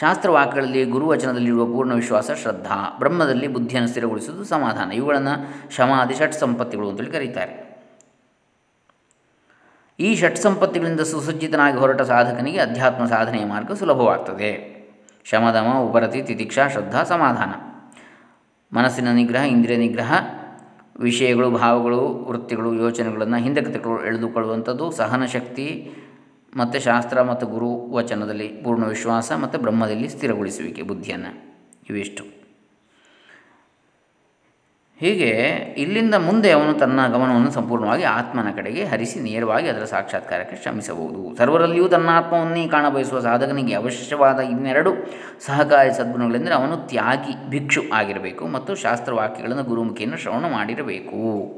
[0.00, 2.96] ಶಾಸ್ತ್ರವಾಕ್ಯಗಳಲ್ಲಿ, ಗುರುವಚನದಲ್ಲಿರುವ ಪೂರ್ಣ ವಿಶ್ವಾಸ, ಶ್ರದ್ಧಾ.
[2.98, 4.92] ಬ್ರಹ್ಮದಲ್ಲಿ ಬುದ್ಧಿಯನ್ನು ಸ್ಥಿರಗೊಳಿಸುವುದು ಸಮಾಧಾನ.
[4.92, 5.34] ಇವುಗಳನ್ನು
[5.74, 7.71] ಶಮಾದಿ ಷಟ್ ಸಂಪತ್ತಿಗಳು ಅಂತೇಳಿ ಕರೀತಾರೆ.
[10.02, 14.82] ಈ ಷಟ್ ಸಂಪತ್ತಿಗಳಿಂದ ಸುಸಜ್ಜಿತನಾಗಿ ಹೊರಟ ಸಾಧಕನಿಗೆ ಅಧ್ಯಾತ್ಮ ಸಾಧನೆಯ ಮಾರ್ಗ ಸುಲಭವಾಗ್ತದೆ.
[15.24, 17.52] ಶಮದಮ, ಉಪರತಿ, ತಿತಿಕ್ಷಾ, ಶ್ರದ್ಧಾ, ಸಮಾಧಾನ.
[18.76, 20.12] ಮನಸ್ಸಿನ ನಿಗ್ರಹ, ಇಂದ್ರಿಯ ನಿಗ್ರಹ,
[21.00, 25.90] ವಿಷಯಗಳು, ಭಾವಗಳು, ವೃತ್ತಿಗಳು, ಯೋಚನೆಗಳನ್ನು ಹಿಂದಕ್ಕೆ ತಗೊಳ್ಳು ಎಳೆದುಕೊಳ್ಳುವಂಥದ್ದು ಸಹನ ಶಕ್ತಿ
[26.56, 31.54] ಮತ್ತು ಶಾಸ್ತ್ರ ಮತ್ತು ಗುರು ವಚನದಲ್ಲಿ ಪೂರ್ಣ ವಿಶ್ವಾಸ ಮತ್ತು ಬ್ರಹ್ಮದಲ್ಲಿ ಸ್ಥಿರಗೊಳಿಸುವಿಕೆ ಬುದ್ಧಿಯನ್ನು.
[31.90, 32.41] ಇವಿಷ್ಟು.
[35.02, 35.30] ಹೀಗೆ
[35.78, 41.36] ಇಲ್ಲಿಂದ ಮುಂದೆ ಅವನು ತನ್ನ ಗಮನವನ್ನು ಸಂಪೂರ್ಣವಾಗಿ ಆತ್ಮನ ಕಡೆಗೆ ಹರಿಸಿ ನೇರವಾಗಿ ಅದರ ಸಾಕ್ಷಾತ್ಕಾರಕ್ಕೆ ಶ್ರಮಿಸಬಹುದು.
[41.36, 44.90] ಸರ್ವರಲ್ಲಿಯೂ ತನ್ನ ಆತ್ಮವನ್ನೇ ಕಾಣಬಯಸುವ ಸಾಧಕನಿಗೆ ಅವಶ್ಯವಾದ ಇನ್ನೆರಡು
[45.44, 51.52] ಸಹಕಾರಿ ಸದ್ಗುಣಗಳೆಂದರೆ ಅವನು ತ್ಯಾಗಿ, ಭಿಕ್ಷು ಆಗಿರಬೇಕು ಮತ್ತು ಶಾಸ್ತ್ರವಾಕ್ಯಗಳನ್ನು ಗುರುಮುಖಿಯನ್ನು ಶ್ರವಣ ಮಾಡಿರಬೇಕು.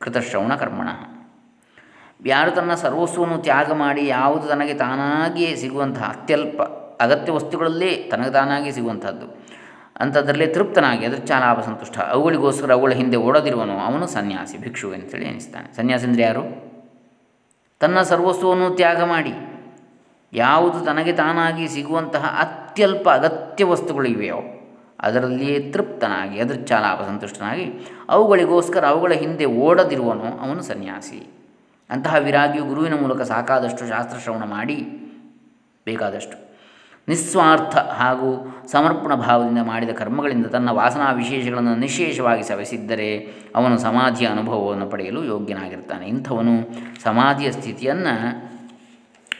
[0.00, 0.88] ಕೃತಶ್ರವಣ ಕರ್ಮಣ.
[2.26, 6.62] ಯಾರು ತನ್ನ ಸರ್ವಸ್ವವನ್ನು ತ್ಯಾಗ ಮಾಡಿ ಯಾವುದು ತನಗೆ ತಾನಾಗಿಯೇ ಸಿಗುವಂತಹ ಅತ್ಯಲ್ಪ
[7.00, 9.37] ಅಗತ್ಯ ವಸ್ತುಗಳಲ್ಲೇ ತನಗೆ ತಾನಾಗಿಯೇ ಸಿಗುವಂಥದ್ದು.
[10.00, 11.98] ಅಂಥದ್ರಲ್ಲೇ ತೃಪ್ತನಾಗಿ ಅದ್ರ ಚಾಲಾಭ ಸಂತುಷ್ಟ.
[11.98, 15.76] ಅವುಗಳಿಗೋಸ್ಕರ ಅವುಗಳ ಹಿಂದೆ ಓಡದಿರುವನು, ಅವನು ಸನ್ಯಾಸಿ, ಭಿಕ್ಷು ಅಂತೇಳಿ ಎನಿಸ್ತಾನೆ.
[15.76, 16.68] ಸನ್ಯಾಸಿ ಅಂದರೆ ಯಾರು?
[17.80, 19.32] ತನ್ನ ಸರ್ವಸ್ವವನ್ನು ತ್ಯಾಗ ಮಾಡಿ.
[20.32, 24.38] ಯಾವುದು ತನಗೆ ತಾನಾಗಿ ಸಿಗುವಂತಹ ಅತ್ಯಲ್ಪ ಅಗತ್ಯ ವಸ್ತುಗಳಿವೆಯೋ
[25.00, 27.72] ಅದರಲ್ಲಿಯೇ ತೃಪ್ತನಾಗಿ ಅದರ ಲಾಭ ಸಂತುಷ್ಟನಾಗಿ,
[28.08, 31.34] ಅವುಗಳಿಗೋಸ್ಕರ ಅವುಗಳ ಹಿಂದೆ ಓಡದಿರುವನು, ಅವನು ಸನ್ಯಾಸಿ.
[31.90, 34.76] ಅಂತಹ ವಿರಾಗಿಯು ಗುರುವಿನ ಮೂಲಕ ಸಾಕಾದಷ್ಟು ಶಾಸ್ತ್ರಶ್ರವಣ ಮಾಡಿ
[35.84, 36.47] ಬೇಕಾದಷ್ಟು
[37.08, 45.24] ನಿಸ್ವಾರ್ಥ ಹಾಗೂ ಸಮರ್ಪಣ ಭಾವದಿಂದ ಮಾಡಿದ ಕರ್ಮಗಳಿಂದ ತನ್ನ ವಾಸನಾ ವಿಶೇಷಗಳನ್ನು ನಿಶೇಷವಾಗಿ ಸವೆಸಿದ್ದರೆ ಅವನು ಸಮಾಧಿಯ ಅನುಭವವನ್ನು ಪಡೆಯಲು
[45.24, 46.06] ಯೋಗ್ಯನಾಗಿರ್ತಾನೆ.
[46.06, 46.68] ಇಂಥವನು
[47.02, 48.48] ಸಮಾಧಿಯ ಸ್ಥಿತಿಯನ್ನು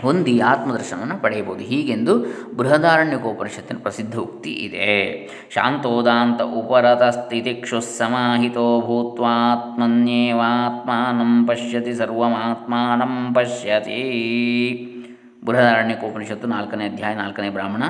[0.03, 1.65] ಹೊಂದಿ ಆತ್ಮದರ್ಶನವನ್ನು ಪಡೆಯಬಹುದು.
[1.65, 5.29] ಹೀಗೆಂದು ಬೃಹದಾರಣ್ಯಕೋಪನಿಷತ್ತಿನ ಪ್ರಸಿದ್ಧ ಉಕ್ತಿ ಇದೆ.
[5.55, 14.98] ಶಾಂತೋದಾಂತ ಉಪರತ ಸ್ಥಿತಿಕ್ಷು ಸಮಾಹಿತೋ ಭೂತ್ವಾತ್ಮನ್ಯೇವಾತ್ಮಾನಂ ಪಶ್ಯತಿ ಸರ್ವಮಾತ್ಮಾನಂ ಪಶ್ಯತಿ.
[15.45, 17.83] ಬೃಹದಾರಣ್ಯಕೋಪನಿಷತ್ತು ನಾಲ್ಕನೇ ಅಧ್ಯಾಯ, ನಾಲ್ಕನೇ ಬ್ರಾಹ್ಮಣ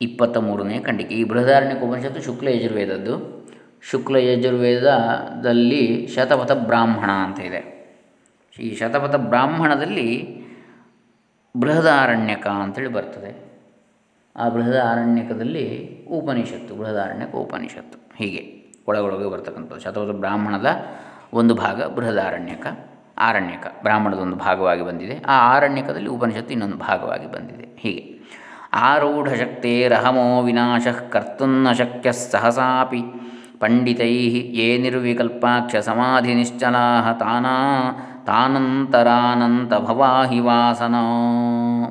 [0.00, 1.14] ಇಪ್ಪತ್ತ ಮೂರನೇ ಖಂಡಿಕೆ.
[1.14, 3.36] ಈ ಬೃಹದಾರಣ್ಯಕೋಪನಿಷತ್ತು ಶುಕ್ಲ ಯಜುರ್ವೇದದ್ದು.
[3.82, 7.76] ಶುಕ್ಲ ಯಜುರ್ವೇದದಲ್ಲಿ ಶತಪಥ ಬ್ರಾಹ್ಮಣ ಅಂತ ಇದೆ.
[8.60, 10.40] ಈ ಶತಪಥ ಬ್ರಾಹ್ಮಣದಲ್ಲಿ
[11.56, 13.46] ಬೃಹದಾರಣ್ಯಕ ಅಂತೇಳಿ ಬರ್ತದೆ.
[14.36, 19.80] ಆ ಬೃಹದಾರಣ್ಯಕದಲ್ಲಿ ಉಪನಿಷತ್ತು ಬೃಹದಾರಣ್ಯಕ ಉಪನಿಷತ್ತು ಹೀಗೆ ಒಳಗೊಳಗೆ ಬರ್ತಕ್ಕಂಥದ್ದು.
[19.80, 20.66] ಶತಪಥ ಬ್ರಾಹ್ಮಣದ
[21.32, 22.66] ಒಂದು ಭಾಗ ಬೃಹದಾರಣ್ಯಕ.
[23.18, 25.24] ಆರಣ್ಯಕ, ಬ್ರಾಹ್ಮಣದೊಂದು ಭಾಗವಾಗಿ ಬಂದಿದೆ.
[25.28, 27.76] ಆ ಆರಣ್ಯಕದಲ್ಲಿ ಉಪನಿಷತ್ತು ಇನ್ನೊಂದು ಭಾಗವಾಗಿ ಬಂದಿದೆ.
[27.78, 28.16] ಹೀಗೆ.
[28.74, 33.02] ಆರೂಢಶಕ್ತೇರಹಮೋ ವಿನಾಶ ಕರ್ತುನ್ನ ಶಕ್ಯ ಸಹಸಾಪಿ
[33.60, 34.14] ಪಂಡಿತೈ
[34.54, 37.54] ಯೇ ನಿರ್ವಿಕಲ್ಪಾಕ್ಷ ಸಮಾಧಿ ನಿಶ್ಚಲಾ ತಾನಾ
[38.26, 40.94] ತಾನಂತರಾನಂತ ಭವಾಹಿ ವಾಸನ.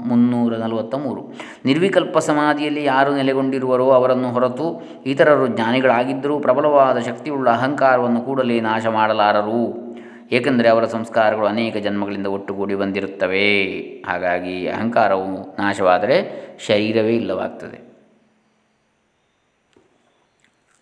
[0.08, 1.34] ಮುನ್ನೂರ ನಲವತ್ತ ಮೂರು
[1.65, 9.85] ನಿರ್ವಿಕಲ್ಪ ಸಮಾಧಿಯಲ್ಲಿ ಯಾರು ನೆಲೆಗೊಂಡಿರುವರೋ ಅವರನ್ನು ಹೊರತು ಇತರರು ಜ್ಞಾನಿಗಳಾಗಿದ್ದರೂ ಪ್ರಬಲವಾದ ಶಕ್ತಿಯುಳ್ಳ ಅಹಂಕಾರವನ್ನು ಕೂಡಲೇ ನಾಶ ಮಾಡಲಾರರು
[10.32, 13.63] ಏಕೆಂದರೆ ಅವರ ಸಂಸ್ಕಾರಗಳು ಅನೇಕ ಜನ್ಮಗಳಿಂದ ಒಟ್ಟುಗೂಡಿ ಬಂದಿರುತ್ತವೆ.
[14.08, 17.86] ಹಾಗಾಗಿ ಅಹಂಕಾರವು ನಾಶವಾದರೆ ಶರೀರವೇ ಇಲ್ಲವಾಗ್ತದೆ.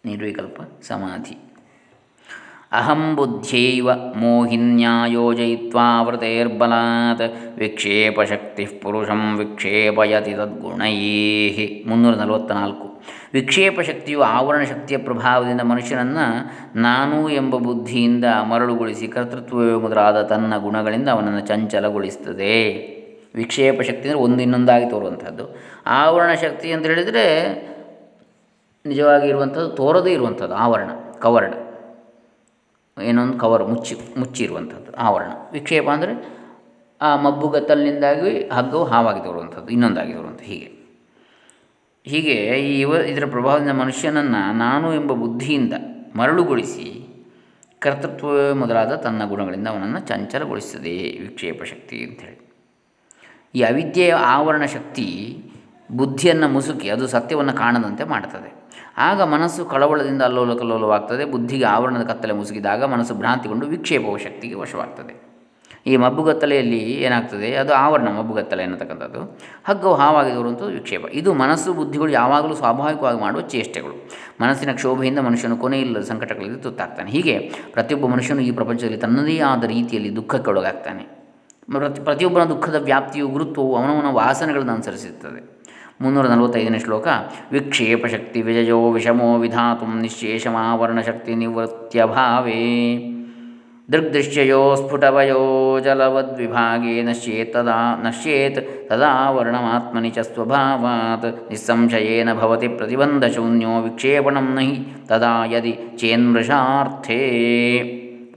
[0.05, 1.37] ನಿರ್ವಿಕಲ್ಪ ಸಮಾಧಿ.
[2.71, 10.95] ಅಹಂ ಬುದ್ಧ್ಯೈವ ಮೋಹಿನ್ಯಾ ಯೋಜಯಿತ್ವಾ ವೃತೇರ್ಬಲಾತ್ ವಿಕ್ಷೇಪಶಕ್ತಿ ಪುರುಷಂ ವಿಕ್ಷೇಪಯತಿ ತದ್ಗುಣೈ
[11.83, 12.15] ಮುನ್ನೂರ
[13.33, 16.25] ವಿಕ್ಷೇಪ ಶಕ್ತಿಯು ಆವರಣ ಶಕ್ತಿಯ ಪ್ರಭಾವದಿಂದ ಮನುಷ್ಯನನ್ನು
[16.81, 22.57] ನಾನು ಎಂಬ ಬುದ್ಧಿಯಿಂದ ಮರಳುಗೊಳಿಸಿ ಕರ್ತೃತ್ವ ಮೊದಲಾದ ತನ್ನ ಗುಣಗಳಿಂದ ಅವನನ್ನು ಚಂಚಲಗೊಳಿಸ್ತದೆ.
[23.35, 25.55] ವಿಕ್ಷೇಪ ಶಕ್ತಿ ಅಂದರೆ ಒಂದು ಇನ್ನೊಂದಾಗಿ ತೋರುವಂಥದ್ದು
[25.87, 27.25] ಆವರಣ ಶಕ್ತಿ ಅಂತ ಹೇಳಿದರೆ
[28.85, 31.55] ನಿಜವಾಗಿ ಇರುವಂಥದ್ದು ತೋರದೇ ಇರುವಂಥದ್ದು ಆವರಣ, ಕವರ್ಡ್.
[32.97, 35.31] ಏನೊಂದು ಕವರ್, ಮುಚ್ಚಿ ಮುಚ್ಚಿರುವಂಥದ್ದು ಆವರಣ.
[35.51, 36.13] ವಿಕ್ಷೇಪ ಅಂದರೆ
[37.01, 40.82] ಆ ಮಬ್ಬುಗತ್ತಲಿನಿಂದಾಗಿ ಹಗ್ಗವು ಹಾವಾಗಿ ತೋರುವಂಥದ್ದು ಇನ್ನೊಂದಾಗಿ ತೋರುವಂಥದ್ದು ಹೀಗೆ.
[42.05, 45.73] ಹೀಗೆ ಈ ಯುವ, ಇದರ ಪ್ರಭಾವದಿಂದ ಮನುಷ್ಯನನ್ನು ನಾನು ಎಂಬ ಬುದ್ಧಿಯಿಂದ
[46.15, 47.07] ಮರಳುಗೊಳಿಸಿ
[47.79, 52.55] ಕರ್ತೃತ್ವ ಮೊದಲಾದ ತನ್ನ ಗುಣಗಳಿಂದ ಅವನನ್ನು ಚಂಚಲಗೊಳಿಸುತ್ತದೆ ವಿಕ್ಷೇಪ ಶಕ್ತಿ ಅಂಥೇಳಿ.
[53.55, 55.37] ಈ ಅವಿದ್ಯೆಯ ಆವರಣ ಶಕ್ತಿ
[55.91, 58.63] ಬುದ್ಧಿಯನ್ನು ಮುಸುಕಿ ಅದು ಸತ್ಯವನ್ನು ಕಾಣದಂತೆ ಮಾಡುತ್ತದೆ
[58.97, 65.22] ಆಗ ಮನಸ್ಸು ಕಳವಳದಿಂದ ಅಲ್ಲೋಲ ಕಲ್ಲೋಲವಾಗ್ತದೆ ಬುದ್ಧಿಗೆ ಆವರಣದ ಕತ್ತಲೆ ಮುಸುಕಿದಾಗ ಮನಸ್ಸು ಭ್ರಾಂತಿಗೊಂಡು ವಿಕ್ಷೇಪವ ಶಕ್ತಿಗೆ ವಶವಾಗ್ತದೆ.
[65.85, 67.55] ಈ ಮಬ್ಬುಗತ್ತಲೆಯಲ್ಲಿ ಏನಾಗ್ತದೆ?
[67.55, 71.05] ಅದು ಆವರಣ ಮಬ್ಬುಗತ್ತಲೆ ಅನ್ನತಕ್ಕಂಥದ್ದು ಹಗ್ಗವು ಹಾವಾಗಿ ತೋರುವಂಥದ್ದು ವಿಕ್ಷೇಪ.
[71.11, 74.09] ಇದು ಮನಸ್ಸು, ಬುದ್ಧಿಗಳು ಯಾವಾಗಲೂ ಸ್ವಾಭಾವಿಕವಾಗಿ ಮಾಡುವ ಚೇಷ್ಟೆಗಳು.
[74.41, 77.11] ಮನಸ್ಸಿನ ಕ್ಷೋಭೆಯಿಂದ ಮನುಷ್ಯನು ಕೊನೆಯಿಲ್ಲದ ಸಂಕಟಗಳಿಗೆ ತುತ್ತಾಗ್ತಾನೆ.
[77.11, 77.39] ಹೀಗೆ
[77.73, 81.03] ಪ್ರತಿಯೊಬ್ಬ ಮನುಷ್ಯನು ಈ ಪ್ರಪಂಚದಲ್ಲಿ ತನ್ನದೇ ಆದ ರೀತಿಯಲ್ಲಿ ದುಃಖಕ್ಕೆ ಒಳಗಾಗ್ತಾನೆ.
[81.71, 85.53] ಪ್ರತಿ, ಪ್ರತಿಯೊಬ್ಬನ ದುಃಖದ ವ್ಯಾಪ್ತಿಯು, ಗುರುತ್ವವು ಅವನವನ ವಾಸನೆಗಳನ್ನು ಅನುಸರಿಸುತ್ತದೆ.
[86.01, 87.07] ಮುನ್ನೂರ ನಲವತ್ತೈದನೇ ಶ್ಲೋಕ.
[87.51, 92.95] ವಿಕ್ಷೇಪ ಶಕ್ತಿ ವಿಜಯೋ ವಿಷಮೋ ವಿಧಾತು ನಿಶ್ಚೇಷಮಾವರಣ ಶಕ್ತಿ ನಿವೃತ್ಯಭಾವೇ
[93.91, 101.49] ದೃಗ್ದೃಶ್ಯಯೋ ಸ್ಫುಟವಯೋ ಜಲವದ್ವಿಭಾಗೇ ನಶ್ಯೇತ್ ತದಾ ನಶ್ಯೇತ್ ತದಾ ವರ್ಣಮಾತ್ಮನಿ ಚ ಸ್ವಭಾವಾತ್.
[101.49, 107.19] ನಿಸ್ಸಂಶಯೇನ ಭವತಿ ಪ್ರತಿಬಂಧಶೂನ್ಯೋ ವಿಕ್ಷೇಪಣಂ ನಹಿ ತದಾ ಯದಿ ಚೇನ್ಮೃಷಾರ್ಥೇ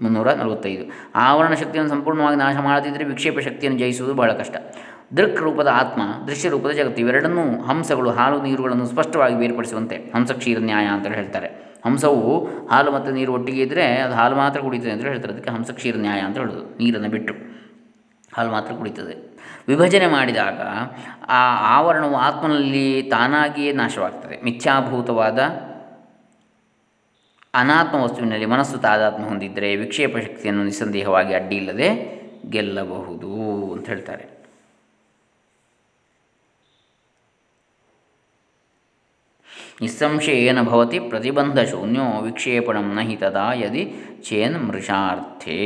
[0.02, 0.84] ಮುನ್ನೂರ ನಲವತ್ತೈದು.
[1.14, 4.56] ಆವರಣ ಶಕ್ತಿಯನ್ನು ಸಂಪೂರ್ಣವಾಗಿ ನಾಶ ಮಾಡದಿದ್ದರೆ ವಿಕ್ಷೇಪ ಶಕ್ತಿಯನ್ನು ಜಯಿಸುವುದು ಬಹಳ ಕಷ್ಟ.
[5.16, 11.06] ದೃಕ್ ರೂಪದ ಆತ್ಮ, ದೃಶ್ಯ ರೂಪದ ಜಗತ್ತು ಇವೆರಡನ್ನೂ ಹಂಸಗಳು, ಹಾಲು, ನೀರುಗಳನ್ನು ಸ್ಪಷ್ಟವಾಗಿ ಬೇರ್ಪಡಿಸುವಂತೆ ಹಂಸಕ್ಷೀರ ನ್ಯಾಯ ಅಂತ
[11.06, 11.75] ಹೇಳ್ತಾರೆ.
[11.86, 15.32] ಹಂಸವು ಹಾಲು ಮತ್ತು ನೀರು ಒಟ್ಟಿಗೆ ಇದ್ದರೆ ಅದು ಹಾಲು ಮಾತ್ರ ಕುಡಿತದೆ ಅಂತ ಹೇಳ್ತಾರೆ.
[15.32, 16.78] ಅದಕ್ಕೆ ಹಂಸ ಕ್ಷೀರ ನ್ಯಾಯ ಅಂತ ಹೇಳೋದು.
[16.78, 17.34] ನೀರನ್ನು ಬಿಟ್ಟು
[18.34, 19.14] ಹಾಲು ಮಾತ್ರ ಕುಡಿತದೆ.
[19.68, 20.60] ವಿಭಜನೆ ಮಾಡಿದಾಗ
[21.28, 21.40] ಆ
[21.78, 24.42] ಆವರಣವು ಆತ್ಮನಲ್ಲಿ ತಾನಾಗಿಯೇ ನಾಶವಾಗ್ತದೆ.
[24.44, 25.38] ಮಿಥ್ಯಾಭೂತವಾದ
[27.54, 31.88] ಅನಾತ್ಮ ವಸ್ತುವಿನಲ್ಲಿ ಮನಸ್ಸು ತಾದಾತ್ಮ ಹೊಂದಿದ್ದರೆ ವಿಕ್ಷೇಪ ಶಕ್ತಿಯನ್ನು ನಿಸ್ಸಂದೇಹವಾಗಿ ಅಡ್ಡಿಯಿಲ್ಲದೆ
[32.50, 33.30] ಗೆಲ್ಲಬಹುದು
[33.74, 34.35] ಅಂತ ಹೇಳ್ತಾರೆ.
[39.80, 45.58] ನಿಸ್ಸಂಶಯೇನ ಭವತಿ ಪ್ರತಿಬಂಧ ಶೂನ್ಯೋ ವಿಕ್ಷೇಪಣ ನಹಿ ತದಾ ಯದಿ ಚೇನ್ ಮೃಷಾರ್ಥೇ.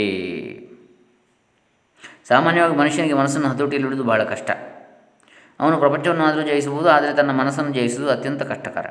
[2.28, 4.50] ಸಾಮಾನ್ಯವಾಗಿ ಮನುಷ್ಯನಿಗೆ ಮನಸ್ಸನ್ನು ಹತೋಟಿಯಲ್ಲಿ ಹಿಡಿದು ಬಹಳ ಕಷ್ಟ.
[5.60, 8.86] ಅವನು ಪ್ರಪಂಚವನ್ನು ಆದರೂ ಜಯಿಸಬಹುದು, ಆದರೆ ತನ್ನ ಮನಸ್ಸನ್ನು ಜಯಿಸುವುದು ಅತ್ಯಂತ ಕಷ್ಟಕರ.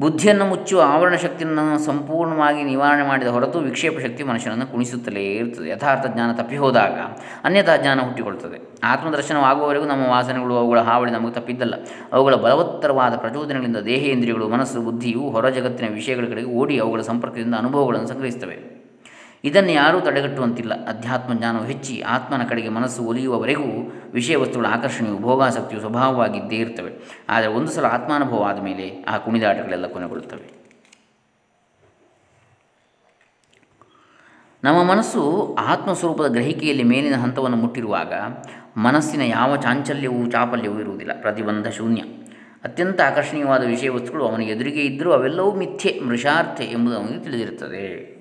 [0.00, 5.68] ಬುದ್ಧಿಯನ್ನು ಮುಚ್ಚುವ ಆವರಣ ಶಕ್ತಿಯನ್ನು ಸಂಪೂರ್ಣವಾಗಿ ನಿವಾರಣೆ ಮಾಡಿದ ಹೊರತು ವಿಕ್ಷೇಪ ಶಕ್ತಿ ಮನುಷ್ಯನನ್ನು ಕುಣಿಸುತ್ತಲೇ ಇರುತ್ತದೆ.
[5.68, 6.92] ಯಥಾರ್ಥ ಜ್ಞಾನ ತಪ್ಪಿ ಹೋದಾಗ
[7.44, 11.74] ಅನ್ಯಥಾ ಜ್ಞಾನ ಹುಟ್ಟಿಕೊಳ್ಳುತ್ತದೆ ಆತ್ಮದರ್ಶನವಾಗುವವರೆಗೂ ನಮ್ಮ ವಾಸನೆಗಳು, ಅವುಗಳ ಹಾವಳಿ ನಮಗೆ ತಪ್ಪಿದ್ದಲ್ಲ.
[12.12, 18.79] ಅವುಗಳ ಬಲವತ್ತರವಾದ ಪ್ರಚೋದನೆಗಳಿಂದ ದೇಹೇಂದ್ರಿಯಗಳು, ಮನಸ್ಸು, ಬುದ್ಧಿಯು ಹೊರ ಜಗತ್ತಿನ ವಿಷಯಗಳ ಕಡೆಗೆ ಓಡಿ ಅವುಗಳ ಸಂಪರ್ಕದಿಂದ ಅನುಭವಗಳನ್ನು ಸಂಗ್ರಹಿಸುತ್ತವೆ.
[19.44, 20.86] ಇದನ್ನು ಯಾರೂ ತಡೆಗಟ್ಟುವಂತಿಲ್ಲ.
[20.86, 27.22] ಅಧ್ಯಾತ್ಮ ಜ್ಞಾನವು ಹೆಚ್ಚಿ ಆತ್ಮನ ಕಡೆಗೆ ಮನಸ್ಸು ಒಲಿಯುವವರೆಗೂ ವಿಷಯ ವಸ್ತುಗಳ ಆಕರ್ಷಣೆಯು ಭೋಗಾಸಕ್ತಿಯು ಸ್ವಭಾವವಾಗಿದ್ದೇ ಇರ್ತವೆ.
[27.28, 30.60] ಆದರೆ ಒಂದು ಸಲ ಆತ್ಮಾನುಭವ ಆದ ಮೇಲೆ ಆ ಕುಣಿದಾಟಗಳೆಲ್ಲ ಕೊನೆಗೊಳ್ಳುತ್ತವೆ.
[34.64, 38.12] ನಮ್ಮ ಮನಸ್ಸು ಆತ್ಮಸ್ವರೂಪದ ಗ್ರಹಿಕೆಯಲ್ಲಿ ಮೇಲಿನ ಹಂತವನ್ನು ಮುಟ್ಟಿರುವಾಗ
[38.76, 41.20] ಮನಸ್ಸಿನ ಯಾವ ಚಾಂಚಲ್ಯವೂ ಚಾಪಲ್ಯವೂ ಇರುವುದಿಲ್ಲ.
[41.20, 42.02] ಪ್ರತಿಬಂಧ ಶೂನ್ಯ.
[42.64, 48.19] ಅತ್ಯಂತ ಆಕರ್ಷಣೀಯವಾದ ವಿಷಯ ವಸ್ತುಗಳು ಅವನಿಗೆ ಎದುರಿಗೆ ಇದ್ದರೂ ಅವೆಲ್ಲವೂ ಮಿಥ್ಯೆ, ಮೃಷಾರ್ಥೆ ಎಂಬುದು ಅವನಿಗೆ ತಿಳಿದಿರುತ್ತದೆ.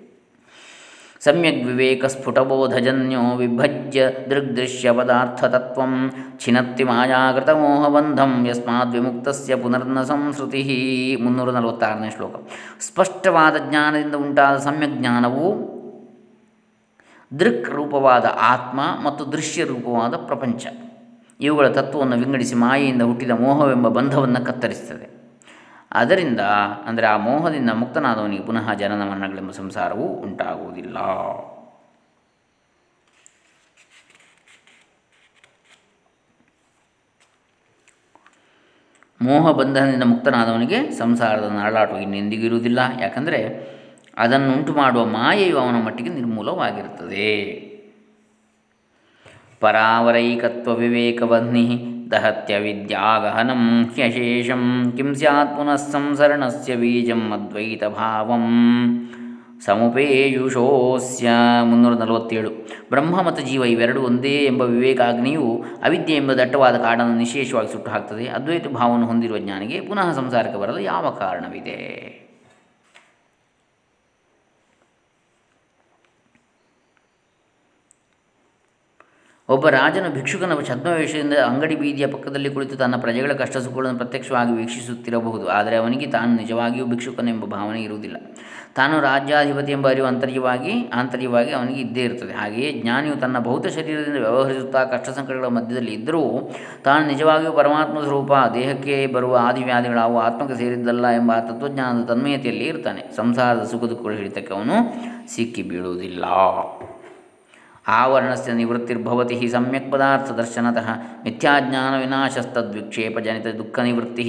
[1.23, 4.09] ಸಮ್ಯಕ್ ವಿವೇಕ ಸ್ಫುಟಬೋಧಜನ್ಯೋ ವಿಭಜ್ಯ
[4.97, 5.81] ಪದಾರ್ಥತತ್ವ
[6.39, 12.35] ಛಿನತ್ತಿ ಮಾಯಾಕೃತ ಮೋಹಬಂಧಂ ಯಸ್ಮಾದ್ ವಿಮುಕ್ತಸ್ಯ ಪುನರ್ನ ಸಂಸ್ಕೃತಿ ಮುನ್ನೂರ ನಲವತ್ತಾರನೇ ಶ್ಲೋಕ.
[12.79, 15.79] ಸ್ಪಷ್ಟವಾದ ಜ್ಞಾನದಿಂದ ಉಂಟಾದ ಸಮ್ಯಕ್ ಜ್ಞಾನವು
[17.39, 20.67] ದೃಕ್ ರೂಪವಾದ ಆತ್ಮ ಮತ್ತು ದೃಶ್ಯ ರೂಪವಾದ ಪ್ರಪಂಚ.
[21.39, 25.18] ಇವುಗಳ ತತ್ವವನ್ನು ವಿಂಗಡಿಸಿ ಮಾಯೆಯಿಂದ ಹುಟ್ಟಿದ ಮೋಹವೆಂಬ ಬಂಧವನ್ನು ಕತ್ತರಿಸುತ್ತದೆ
[25.91, 26.39] ಅದರಿಂದ
[26.85, 30.97] ಅಂದರೆ ಆ ಮೋಹದಿಂದ ಮುಕ್ತನಾದವನಿಗೆ ಪುನಃ ಜನನ ಮರಣಗಳೆಂಬ ಸಂಸಾರವು ಉಂಟಾಗುವುದಿಲ್ಲ.
[39.21, 42.79] ಮೋಹ ಬಂಧನದಿಂದ ಮುಕ್ತನಾದವನಿಗೆ ಸಂಸಾರದ ನರಳಾಟವು ಇನ್ನೆಂದಿಗೂ ಇರುವುದಿಲ್ಲ.
[43.01, 43.39] ಯಾಕಂದರೆ
[44.17, 47.33] ಅದನ್ನು ಉಂಟು ಮಾಡುವ ಮಾಯೆಯು ಅವನ ಮಟ್ಟಿಗೆ ನಿರ್ಮೂಲವಾಗಿರುತ್ತದೆ.
[49.59, 58.45] ಪರಾವರೈಕತ್ವ ವಿವೇಕವನ್ನಿ ದಹತ್ಯವಿದ್ಯಾಗಹನಂ ಹ್ಯಶೇಷಂ ಕಿಂ ಸ್ಯಾತ್ ಪುನಃ ಸಂಸರಣಸ್ಯ ಬೀಜಂ ಅದ್ವೈತಭಾವಂ
[59.65, 61.29] ಸಮುಪೇಯುಷೋಸ್ಯ
[61.63, 62.49] ಮುನ್ನೂರ ನಲವತ್ತೇಳು
[62.89, 68.27] ಬ್ರಹ್ಮ ಮತ್ತು ಜೀವ ಇವೆರಡು ಒಂದೇ ಎಂಬ ವಿವೇಕಾಗ್ನಿಯು ಅವಿದ್ಯೆ ಎಂಬ ದಟ್ಟವಾದ ಕಾಡನ್ನು ನಿಶೇಷವಾಗಿ ಸುಟ್ಟು ಹಾಕ್ತದೆ.
[68.27, 71.77] ಅದ್ವೈತ ಭಾವವನ್ನು ಹೊಂದಿರುವ ಜ್ಞಾನಿಗೆ ಪುನಃ ಸಂಸಾರಕ್ಕೆ ಬರಲು ಯಾವ ಕಾರಣವಿದೆ?
[79.49, 85.47] ಒಬ್ಬ ರಾಜನು ಭಿಕ್ಷುಕನ ಛದ್ಮವೇಷದಿಂದ ಅಂಗಡಿ ಬೀದಿಯ ಪಕ್ಕದಲ್ಲಿ ಕುಳಿತು ತನ್ನ ಪ್ರಜೆಗಳ ಕಷ್ಟ ಸುಖಗಳನ್ನು ಪ್ರತ್ಯಕ್ಷವಾಗಿ ವೀಕ್ಷಿಸುತ್ತಿರಬಹುದು.
[85.47, 88.17] ಆದರೆ ಅವನಿಗೆ ತಾನು ನಿಜವಾಗಿಯೂ ಭಿಕ್ಷುಕನೆಂಬ ಭಾವನೆ ಇರುವುದಿಲ್ಲ.
[88.75, 92.33] ತಾನು ರಾಜ್ಯಾಧಿಪತಿ ಎಂಬ ಅರಿವು ಅಂತರ್ಯವಾಗಿ, ಆಂತರ್ಯವಾಗಿ ಅವನಿಗೆ ಇದ್ದೇ ಇರುತ್ತದೆ.
[92.33, 96.51] ಹಾಗೆಯೇ ಜ್ಞಾನಿಯು ತನ್ನ ಭೌತ ಶರೀರದಿಂದ ವ್ಯವಹರಿಸುತ್ತಾ ಕಷ್ಟ ಸಂಕಟಗಳ ಮಧ್ಯದಲ್ಲಿ ಇದ್ದರೂ
[96.83, 103.83] ತಾನು ನಿಜವಾಗಿಯೂ ಪರಮಾತ್ಮ ಸ್ವರೂಪ, ದೇಹಕ್ಕೆ ಬರುವ ಆದಿವ್ಯಾಧಿಗಳಾವು ಆತ್ಮಕ್ಕೆ ಸೇರಿದ್ದಲ್ಲ ಎಂಬ ತತ್ವಜ್ಞಾನದ ತನ್ಮಯತೆಯಲ್ಲಿ ಇರ್ತಾನೆ ಸಂಸಾರದ ಸುಖ
[103.83, 104.77] ದುಃಖಗಳು ಹಿಡಿತಕ್ಕೆ ಅವನು
[105.35, 106.25] ಸಿಕ್ಕಿ ಬೀಳುವುದಿಲ್ಲ.
[107.89, 110.87] ಆವರಣಸ್ಯ ನಿವೃತ್ತಿರ್ಭವತಿ ಹಿ ಸಮ್ಯಕ್ ಪದಾರ್ಥ ದರ್ಶನತಃ.
[111.23, 114.25] ಮಿಥ್ಯಾಜ್ಞಾನ ವಿನಾಶಸ್ತದ್ವಿಕ್ಷೇಪ ಜನಿತ ದುಃಖ ನಿವೃತ್ತಿ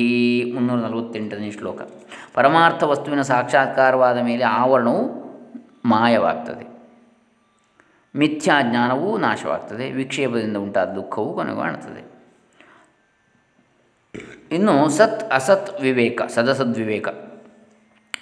[0.54, 1.80] ಮುನ್ನೂರ ನಲವತ್ತೆಂಟನೇ ಶ್ಲೋಕ.
[2.34, 5.02] ಪರಮಾರ್ಥ ವಸ್ತುವಿನ ಸಾಕ್ಷಾತ್ಕಾರವಾದ ಮೇಲೆ ಆವರಣವು
[5.84, 6.64] ಮಾಯವಾಗ್ತದೆ.
[8.16, 9.90] ಮಿಥ್ಯಾಜ್ಞಾನವೂ ನಾಶವಾಗ್ತದೆ.
[9.90, 12.02] ವಿಕ್ಷೇಪದಿಂದ ಉಂಟಾದ ದುಃಖವೂ ಕೊನೆಗಾಣುತ್ತದೆ
[14.52, 17.08] ಇನ್ನು ಸತ್ ಅಸತ್ ವಿವೇಕ ಸದಸದ್ವಿವೇಕ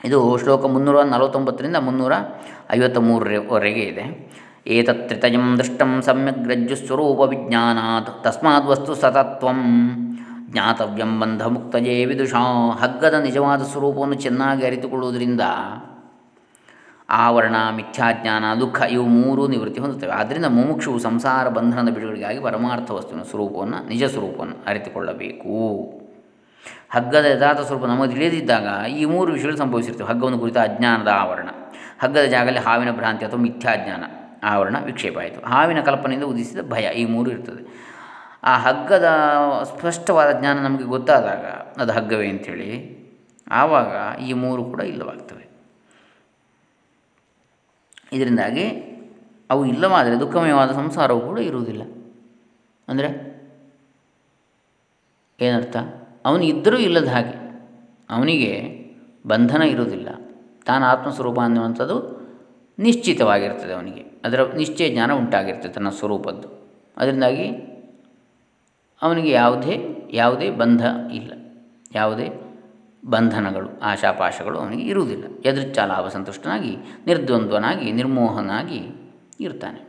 [0.04, 2.12] ಇದು ಶ್ಲೋಕ ಮುನ್ನೂರ ನಲವತ್ತೊಂಬತ್ತರಿಂದ ಮುನ್ನೂರ
[2.70, 4.04] ಐವತ್ತ ಮೂರರವರೆಗೆ ಇದೆ.
[4.68, 9.60] ಏತತ್ರಿತಯಂ ದೃಷ್ಟಂ ಸಮ್ಯಕ್ ಸ್ವರೂಪ ವಿಜ್ಞಾನಾತ್ ತಸ್ಮಾದ್ ವಸ್ತು ಸತತ್ವಂ
[10.50, 15.40] ಜ್ಞಾತವ್ಯಂ ಬಂಧ ಮುಕ್ತಜೇ ವಿದುಷಾ ಹಗ್ಗದ ನಿಜವಾದ ಸ್ವರೂಪವನ್ನು ಚೆನ್ನಾಗಿ ಅರಿತುಕೊಳ್ಳುವುದರಿಂದ
[17.10, 20.10] ಆವರಣ ಮಿಥ್ಯಾಜ್ಞಾನ ದುಃಖ ಇವು ಮೂರು ನಿವೃತ್ತಿ ಹೊಂದುತ್ತವೆ.
[20.10, 25.54] ಆದ್ದರಿಂದ ಮುಮುಕ್ಷುವು ಸಂಸಾರ, ಬಂಧನದ ಬಿಡುಗಡೆಗಾಗಿ ಪರಮಾರ್ಥ ವಸ್ತುವಿನ ಸ್ವರೂಪವನ್ನು, ನಿಜ ಸ್ವರೂಪವನ್ನು ಅರಿತುಕೊಳ್ಳಬೇಕು.
[26.90, 31.48] ಹಗ್ಗದ ಯಥಾರ್ಥ ಸ್ವರೂಪ ನಮಗೆ ತಿಳಿಯದಿದ್ದಾಗ ಈ ಮೂರು ವಿಷಯಗಳು ಸಂಭವಿಸಿರ್ತವೆ ಹಗ್ಗವನ್ನು ಕುರಿತ ಅಜ್ಞಾನದ ಆವರಣ.
[32.02, 34.04] ಹಗ್ಗದ ಜಾಗದಲ್ಲಿ ಹಾವಿನ ಭ್ರಾಂತಿ ಅಥವಾ ಮಿಥ್ಯಾಜ್ಞಾನ
[34.42, 35.40] ಆವರಣ ವಿಕ್ಷೇಪ ಆಯಿತು.
[35.40, 37.88] ಹಾವಿನ ಕಲ್ಪನೆಯಿಂದ ಉದಿಸಿದ ಭಯ ಈ ಮೂರು ಇರ್ತದೆ.
[38.42, 39.08] ಆ ಹಗ್ಗದ
[39.62, 41.44] ಸ್ಪಷ್ಟವಾದ ಜ್ಞಾನ ನಮಗೆ ಗೊತ್ತಾದಾಗ
[41.80, 42.98] ಅದು ಹಗ್ಗವೇ ಅಂಥೇಳಿ
[43.50, 45.48] ಆವಾಗ ಈ ಮೂರು ಕೂಡ ಇಲ್ಲವಾಗ್ತವೆ.
[48.12, 48.68] ಇದರಿಂದಾಗಿ
[49.50, 51.82] ಅವು ಇಲ್ಲವಾದರೆ ದುಃಖಮಯವಾದ ಸಂಸಾರವು ಕೂಡ ಇರುವುದಿಲ್ಲ.
[52.88, 53.28] ಅಂದರೆ
[55.40, 55.76] ಏನರ್ಥ?
[56.24, 57.48] ಅವನು ಇದ್ದರೂ ಇಲ್ಲದ ಹಾಗೆ.
[58.10, 58.78] ಅವನಿಗೆ
[59.26, 60.08] ಬಂಧನ ಇರುವುದಿಲ್ಲ.
[60.66, 62.17] ತಾನು ಆತ್ಮಸ್ವರೂಪ ಅನ್ನುವಂಥದ್ದು
[62.78, 64.04] ನಿಶ್ಚಿತವಾಗಿರ್ತದೆ ಅವನಿಗೆ.
[64.24, 66.48] ಅದರ ನಿಶ್ಚಯ ಜ್ಞಾನ ಉಂಟಾಗಿರ್ತದೆ ತನ್ನ ಸ್ವರೂಪದ್ದು.
[66.96, 67.48] ಅದರಿಂದಾಗಿ
[69.02, 71.32] ಅವನಿಗೆ ಯಾವುದೇ ಯಾವುದೇ ಬಂಧ ಇಲ್ಲ.
[71.94, 72.42] ಯಾವುದೇ
[73.06, 75.24] ಬಂಧನಗಳು, ಆಶಾಪಾಶಗಳು ಅವನಿಗೆ ಇರುವುದಿಲ್ಲ.
[75.44, 79.10] ಎದುರು ಲಾಭ ಸಂತುಷ್ಟನಾಗಿ ನಿರ್ದ್ವಂದ್ವನಾಗಿ, ನಿರ್ಮೋಹನಾಗಿ
[79.40, 79.87] ಇರ್ತಾನೆ.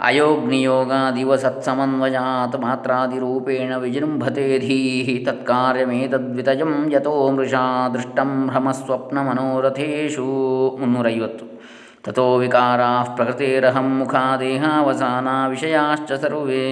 [0.00, 10.26] ಅಯೋಗ್ನಿಯೋಗಾದಿವ ಸತ್ಸಮನ್ವಯಾತ್ ಮಾತ್ರಾದಿರೂಪೇಣ ವಿಜೃಂಭತೆ ಧೀಹಿ ತತ್ಕಾರ್ಯಮೇತದ್ವಿತಜಂ ಯಥೋ ಮೃಷಾ ದೃಷ್ಟಂ ಭ್ರಮಸ್ವಪ್ನ ಮನೋರಥೇಶು
[10.78, 11.46] ಮುನ್ನೂರೈವತ್ತು
[12.04, 16.66] ತಥೋ ವಿಕಾರಾ ಪ್ರಕೃತಿರಹಂ ಮುಖಾದೇಹಾವಸಾನ ವಿಷಯಾಶ್ಚ ಸರ್ವೇ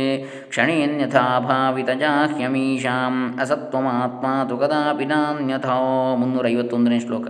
[0.48, 5.78] ಕ್ಷಣೇನ್ಯಥಾ ಭಾವಿತಜಾಹ್ಯಮೀಶಾಂ ಅಸತ್ವಮಾತ್ಮ ತು ಕದಾಪಿ ನಾನ್ಯಥಾ
[6.16, 7.26] ಮುನ್ನೂರೈವತ್ತೊಂದನೇ ಶ್ಲೋಕ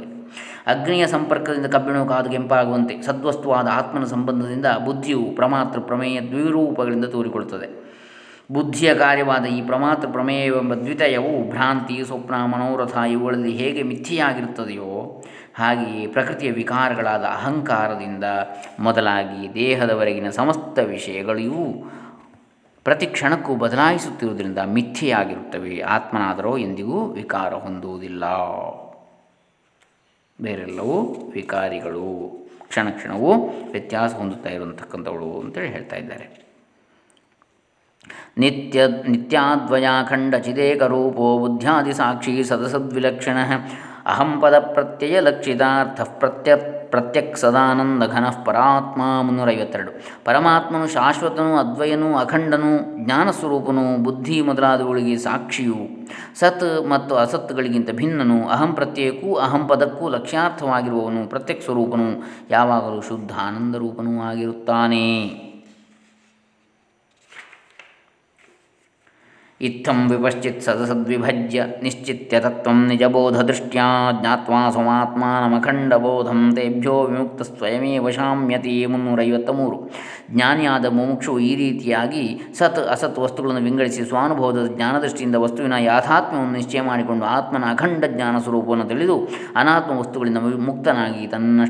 [0.67, 7.89] ಅಗ್ನಿಯ ಸಂಪರ್ಕದಿಂದ ಕಬ್ಬಿಣವು ಕಾದು ಕೆಂಪಾಗುವಂತೆ ಸದ್ವಸ್ತುವಾದ ಆತ್ಮನ ಸಂಬಂಧದಿಂದ ಬುದ್ಧಿಯು ಪ್ರಮಾತೃ ಪ್ರಮೇಯ ದ್ವಿರೂಪಗಳಿಂದ ತೋರಿಕೊಳ್ಳುತ್ತದೆ.
[8.51, 15.23] ಬುದ್ಧಿಯ ಕಾರ್ಯವಾದ ಈ ಪ್ರಮಾತೃ ಪ್ರಮೇಯವೆಂಬ ದ್ವಿತಯವು ಭ್ರಾಂತಿ ಸ್ವಪ್ನ ಮನೋರಥ ಇವುಗಳಲ್ಲಿ ಹೇಗೆ ಮಿಥ್ಯೆಯಾಗಿರುತ್ತದೆಯೋ
[15.55, 18.23] ಹಾಗೆಯೇ ಪ್ರಕೃತಿಯ ವಿಕಾರಗಳಾದ ಅಹಂಕಾರದಿಂದ
[18.79, 21.91] ಮೊದಲಾಗಿ ದೇಹದವರೆಗಿನ ಸಮಸ್ತ ವಿಷಯಗಳು
[22.83, 25.79] ಪ್ರತಿ ಕ್ಷಣಕ್ಕೂ ಬದಲಾಯಿಸುತ್ತಿರುವುದರಿಂದ ಮಿಥ್ಯೆಯಾಗಿರುತ್ತವೆ.
[25.79, 28.23] ಆತ್ಮನಾದರೋ ಎಂದಿಗೂ ವಿಕಾರ ಹೊಂದುವುದಿಲ್ಲ.
[30.41, 31.01] ಬೇರೆಲ್ಲವೂ
[31.33, 32.39] ವಿಕಾರಿಗಳು.
[32.67, 33.33] ಕ್ಷಣ ಕ್ಷಣವೂ
[33.71, 36.49] ವ್ಯತ್ಯಾಸ ಹೊಂದುತ್ತಾ ಇರುವಂತಕ್ಕಂಥವಳು ಅಂತೇಳಿ ಹೇಳ್ತಾ ಇದ್ದಾರೆ.
[38.37, 43.37] ನಿತ್ಯ, ನಿತ್ಯಾದ್ವಯಾಖಂಡ ಚಿದೇಕರೂಪೋ ಬುದ್ಧ್ಯಾದಿ ಸಾಕ್ಷಿ ಸದಸದ್ವಿಲಕ್ಷಣ.
[44.05, 46.01] ಅಹಂ ಪದ ಪ್ರತ್ಯಯ ಲಕ್ಷಿತಾರ್ಥ
[46.89, 49.91] ಪ್ರತ್ಯಕ್ ಸದಾನಂದ ಘನ ಪರಾತ್ಮ ಮುನ್ನೂರೈವತ್ತೆರಡು.
[50.25, 55.75] ಪರಮಾತ್ಮನು ಶಾಶ್ವತನು, ಅದ್ವಯನು, ಅಖಂಡನು, ಜ್ಞಾನಸ್ವರೂಪನು, ಬುದ್ಧಿ ಮೊದಲಾದವುಗಳಿಗೆ ಸಾಕ್ಷಿಯು.
[56.39, 64.21] ಸತ್ ಮತ್ತು ಅಸತ್ಗಳಿಗಿಂತ ಭಿನ್ನನು, ಅಹಂ ಪ್ರತ್ಯಯಕ್ಕೂ ಅಹಂ ಪದಕ್ಕೂ ಲಕ್ಷ್ಯಾರ್ಥವಾಗಿರುವವನು ಪ್ರತ್ಯಕ್ ಸ್ವರೂಪನು ಯಾವಾಗಲೂ ಶುದ್ಧ ಆನಂದ ರೂಪನೂ
[64.21, 65.48] ಆಗಿರುತ್ತಾನೆ.
[69.61, 79.91] ಇತ್ತಂ ವಿಪಶ್ಚಿತ್ ಸದಸದ್ವಿಭಜ್ಯ ನಿಶ್ಚಿತ್ಯ ತತ್ವ ನಿಜಬೋಧದೃಷ್ಟ್ಯಾ ಜ್ಞಾತ್ವಾ ಸ್ವಮಾತ್ಮಾನಮಖಂಡಬೋಧಂ ತೇಭ್ಯೋ ವಿಮುಕ್ತ ಸ್ವಯಮೇ ವಶಾಮ್ಯತಿ ಮುನ್ನೂರೈವತ್ತ ಮೂರು
[80.31, 87.63] ಜ್ಞಾನಿಯಾದ ಮುಮುಕ್ಷು ಈ ರೀತಿಯಾಗಿ ಸತ್ ಅಸತ್ ವಸ್ತುಗಳನ್ನು ವಿಂಗಡಿಸಿ ಸ್ವಾನುಭವದ ಜ್ಞಾನದೃಷ್ಟಿಯಿಂದ ವಸ್ತುವಿನ ಯಾಥಾತ್ಮ್ಯವನ್ನು ನಿಶ್ಚಯ ಮಾಡಿಕೊಂಡು ಆತ್ಮನ
[87.69, 91.65] ಅಖಂಡ ಜ್ಞಾನ ಸ್ವರೂಪವನ್ನು ತಿಳಿದು ಅನಾತ್ಮ ವಸ್ತುಗಳಿಂದ ಮುಕ್ತನಾಗಿ ತನ್ನ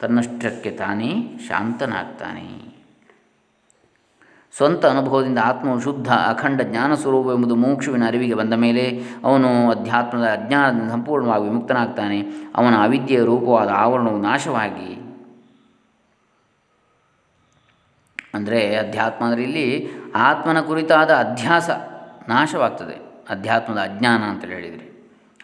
[0.00, 2.71] ತನ್ನಷ್ಟಕ್ಕೆ ತಾನೇ ಶಾಂತನಾಗ್ತಾನೆ.
[4.56, 10.90] ಸ್ವಂತ ಅನುಭವದಿಂದ ಆತ್ಮವು ಶುದ್ಧ, ಅಖಂಡ ಜ್ಞಾನ ಸ್ವರೂಪ ಎಂಬುದು ಮೋಕ್ಷುವಿನ ಅರಿವಿಗೆ ಬಂದ ಮೇಲೆ ಅವನು ಅಧ್ಯಾತ್ಮದ ಅಜ್ಞಾನದಿಂದ
[10.90, 12.18] ಸಂಪೂರ್ಣವಾಗಿ ವಿಮುಕ್ತನಾಗ್ತಾನೆ.
[12.54, 14.90] ಅವನ ಅವಿದ್ಯೆಯ ರೂಪವಾದ ಆವರಣವು ನಾಶವಾಗಿ
[18.34, 21.70] ಅಂದರೆ ಅಧ್ಯಾತ್ಮ ಅಂದರೆ ಇಲ್ಲಿ ಆತ್ಮನ ಕುರಿತಾದ ಅಧ್ಯಾಸ
[22.28, 22.96] ನಾಶವಾಗ್ತದೆ.
[23.30, 24.86] ಅಧ್ಯಾತ್ಮದ ಅಜ್ಞಾನ ಅಂತ ಹೇಳಿದರೆ.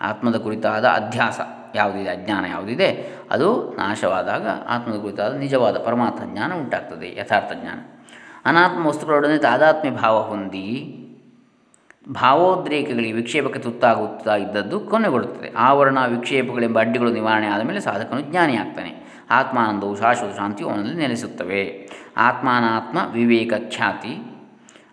[0.01, 1.41] ಆತ್ಮದ ಕುರಿತಾದ ಅಧ್ಯಾಸ
[1.75, 2.11] ಯಾವುದಿದೆ?
[2.11, 2.89] ಅಜ್ಞಾನ ಯಾವುದಿದೆ?
[3.31, 7.98] ಅದು ನಾಶವಾದಾಗ ಆತ್ಮದ ಕುರಿತಾದ ನಿಜವಾದ ಪರಮಾತ್ಮ ಜ್ಞಾನ ಉಂಟಾಗ್ತದೆ, ಯಥಾರ್ಥ ಜ್ಞಾನ.
[8.49, 10.69] ಅನಾತ್ಮ ವಸ್ತುಗಳೊಡನೆ ತಾದಾತ್ಮ್ಯ ಭಾವ ಹೊಂದಿ
[12.13, 15.49] ಭಾವೋದ್ರೇಕಗಳಿಗೆ ವಿಕ್ಷೇಪಕ್ಕೆ ತುತ್ತಾಗುತ್ತಾ ಇದ್ದದ್ದು ಕೊನೆಗೊಳ್ಳುತ್ತದೆ.
[15.59, 18.93] ಆವರಣ, ವಿಕ್ಷೇಪಗಳೆಂಬ ಅಡ್ಡಿಗಳು ನಿವಾರಣೆ ಆದ ಮೇಲೆ ಸಾಧಕನು ಜ್ಞಾನಿಯಾಗ್ತಾನೆ
[19.31, 21.63] ಆತ್ಮಾನಂದವು ಶಾಶ್ವತ ಶಾಂತಿಯು ಅವನಲ್ಲಿ ನೆಲೆಸುತ್ತವೆ.
[22.17, 24.15] ಆತ್ಮಾನಾತ್ಮ ವಿವೇಕ ಖ್ಯಾತಿ,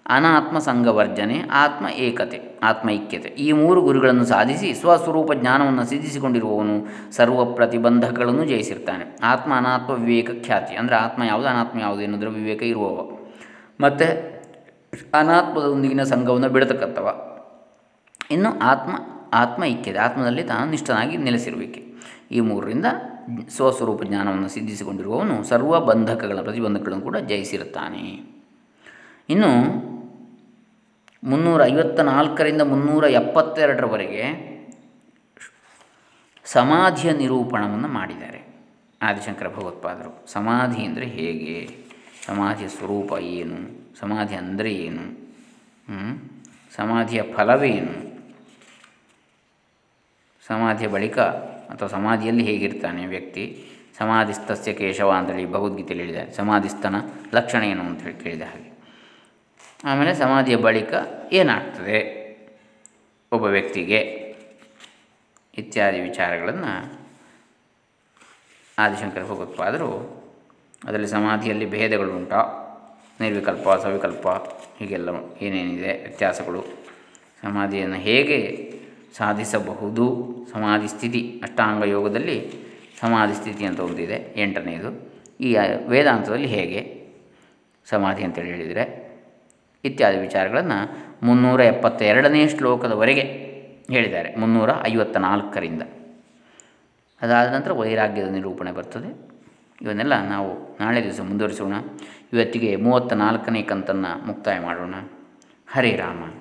[0.08, 6.76] ಅನಾತ್ಮ ಸಂಘವರ್ಜನೆ ಆತ್ಮ ಏಕತೆ ಆತ್ಮೈಕ್ಯತೆ ಈ ಮೂರು ಗುರುಗಳನ್ನು ಸಾಧಿಸಿ ಸ್ವಸ್ವರೂಪ ಜ್ಞಾನವನ್ನು ಸಿದ್ಧಿಸಿಕೊಂಡಿರುವವನು
[7.12, 9.06] ಸರ್ವ ಪ್ರತಿಬಂಧಕಗಳನ್ನು ಜಯಿಸಿರ್ತಾನೆ.
[9.24, 13.15] ಆತ್ಮ ಅನಾತ್ಮ ವಿವೇಕ ಖ್ಯಾತಿ, ಅಂದರೆ ಆತ್ಮ ಯಾವುದು, ಅನಾತ್ಮ ಯಾವುದು ಎನ್ನುವುದರ ವಿವೇಕ ಇರುವವ.
[13.80, 14.36] ಮತ್ತು
[15.14, 17.08] ಅನಾತ್ಮದೊಂದಿಗಿನ ಸಂಘವನ್ನು ಬಿಡತಕ್ಕಂಥವ.
[18.32, 18.92] ಇನ್ನು ಆತ್ಮ
[19.34, 21.82] ಆತ್ಮ ಐಕ್ಯತೆ ಆತ್ಮದಲ್ಲಿ ತಾನು ನಿಷ್ಠನಾಗಿ ನೆಲೆಸಿರುವಿಕೆ.
[22.32, 22.86] ಈ ಮೂರರಿಂದ
[23.50, 28.22] ಸ್ವಸ್ವರೂಪ ಜ್ಞಾನವನ್ನು ಸಿದ್ಧಿಸಿಕೊಂಡಿರುವವನು ಸರ್ವ ಬಂಧಕಗಳ ಪ್ರತಿಬಂಧಕಗಳನ್ನು ಕೂಡ ಜಯಿಸಿರುತ್ತಾನೆ.
[29.30, 29.52] ಇನ್ನು
[31.24, 34.56] ಮುನ್ನೂರ ಐವತ್ತ ನಾಲ್ಕರಿಂದ ಮುನ್ನೂರ ಎಪ್ಪತ್ತೆರಡರವರೆಗೆ
[36.46, 38.42] ಸಮಾಧಿಯ ನಿರೂಪಣವನ್ನು ಮಾಡಿದ್ದಾರೆ.
[39.02, 40.32] ಆದಿಶಂಕರ ಭಗವತ್ಪಾದರು.
[40.32, 41.85] ಸಮಾಧಿ ಅಂದರೆ ಹೇಗೆ?
[42.28, 43.58] ಸಮಾಧಿಯ ಸ್ವರೂಪ ಏನು?
[44.00, 45.06] ಸಮಾಧಿ ಅಂದರೆ ಏನು?
[46.76, 48.16] ಸಮಾಧಿಯ ಫಲವೇನು?
[50.48, 51.20] ಸಮಾಧಿಯ ಬಳಿಕ
[51.74, 53.66] ಅಥವಾ ಸಮಾಧಿಯಲ್ಲಿ ಹೇಗಿರ್ತಾನೆ ವ್ಯಕ್ತಿ?
[53.98, 56.96] ಸಮಾಧಿಸ್ತಸ್ಯ ಕೇಶವ ಅಂತೇಳಿ ಭಗವದ್ಗೀತೆಯಲ್ಲಿ ಹೇಳಿದೆ ಸಮಾಧಿಸ್ತನ
[57.34, 58.72] ಲಕ್ಷಣ ಏನು ಅಂತ ಹೇಳಿ ಕೇಳಿದ ಹಾಗೆ.
[59.84, 60.94] ಆಮೇಲೆ ಸಮಾಧಿಯ ಬಳಿಕ
[61.32, 62.00] ಏನಾಗ್ತದೆ?
[63.32, 64.00] ಒಬ್ಬ ವ್ಯಕ್ತಿಗೆ
[65.58, 67.02] ಇತ್ಯಾದಿ ವಿಚಾರಗಳನ್ನು
[68.80, 70.15] ಆದಿಶಂಕರ ಭಗವತ್ಪಾದರು
[70.88, 72.34] ಅದರಲ್ಲಿ ಸಮಾಧಿಯಲ್ಲಿ ಭೇದಗಳುಂಟ
[73.22, 74.28] ನಿರ್ವಿಕಲ್ಪ ಸವಿಕಲ್ಪ
[74.80, 75.10] ಹೀಗೆಲ್ಲ
[75.42, 76.62] ಏನೇನಿದೆ, ವ್ಯತ್ಯಾಸಗಳು.
[77.42, 78.40] ಸಮಾಧಿಯನ್ನು ಹೇಗೆ
[79.18, 80.06] ಸಾಧಿಸಬಹುದು?
[80.52, 82.54] ಸಮಾಧಿ ಸ್ಥಿತಿ, ಅಷ್ಟಾಂಗ ಯೋಗದಲ್ಲಿ
[83.02, 84.92] ಸಮಾಧಿ ಸ್ಥಿತಿ ಅಂತ ಒಂದಿದೆ ಎಂಟನೆಯದು
[85.40, 86.82] ಈ ವೇದಾಂತದಲ್ಲಿ ಹೇಗೆ
[87.90, 88.84] ಸಮಾಧಿ ಅಂತೇಳಿ ಹೇಳಿದರೆ,
[89.86, 90.80] ಇತ್ಯಾದಿ ವಿಚಾರಗಳನ್ನು
[91.26, 93.26] ಮುನ್ನೂರ ಎಪ್ಪತ್ತೆರಡನೇ ಶ್ಲೋಕದವರೆಗೆ
[93.92, 95.82] ಹೇಳಿದ್ದಾರೆ, ಮುನ್ನೂರ ಐವತ್ತ ನಾಲ್ಕರಿಂದ
[97.22, 99.35] ಅದಾದ ನಂತರ ವೈರಾಗ್ಯದ ನಿರೂಪಣೆ ಬರ್ತದೆ.
[99.82, 101.74] ಇವನ್ನೆಲ್ಲ ನಾವು ನಾಳೆ ದಿವಸ ಮುಂದುವರಿಸೋಣ.
[102.34, 104.96] ಇವತ್ತಿಗೆ ಮೂವತ್ತ ನಾಲ್ಕನೇ ಕಂತನ್ನು ಮುಕ್ತಾಯ ಮಾಡೋಣ.
[105.68, 106.32] ಹರೇ ರಾಮ.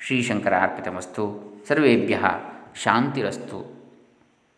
[0.00, 1.54] ಶ್ರೀಶಂಕರ ಅರ್ಪಿತಮಸ್ತು.
[1.68, 2.20] ಸರ್ವೇಭ್ಯ
[2.74, 3.74] ಶಾಂತಿರಸ್ತು.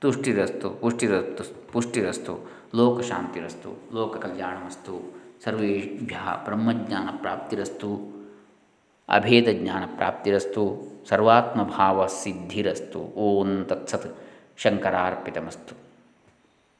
[0.00, 2.56] ತುಷ್ಟಿರಸ್ತು, ಪುಷ್ಟಿರಸ್ತು ಪುಷ್ಟಿರಸ್ತು.
[2.74, 8.16] ಲೋಕಶಾಂತಿರಸ್ತು ಲೋಕಕಲ್ಯಾಣಮಸ್ತು ಸರ್ವೇಭ್ಯ ಬ್ರಹ್ಮಜ್ಞಾನ ಪ್ರಾಪ್ತಿರಸ್ತು.
[9.08, 10.86] ಅಭೇದ ಜ್ಞಾನ ಪ್ರಾಪ್ತಿರಸ್ತು.
[11.08, 12.98] ಸರ್ವಾತ್ಮಭಾವ ಸಿದ್ಧಿರಸ್ತು.
[12.98, 14.18] ಓಂ ತತ್ಸತ್.
[14.56, 15.86] ಶಂಕರಾರ್ಪಿತಮಸ್ತು.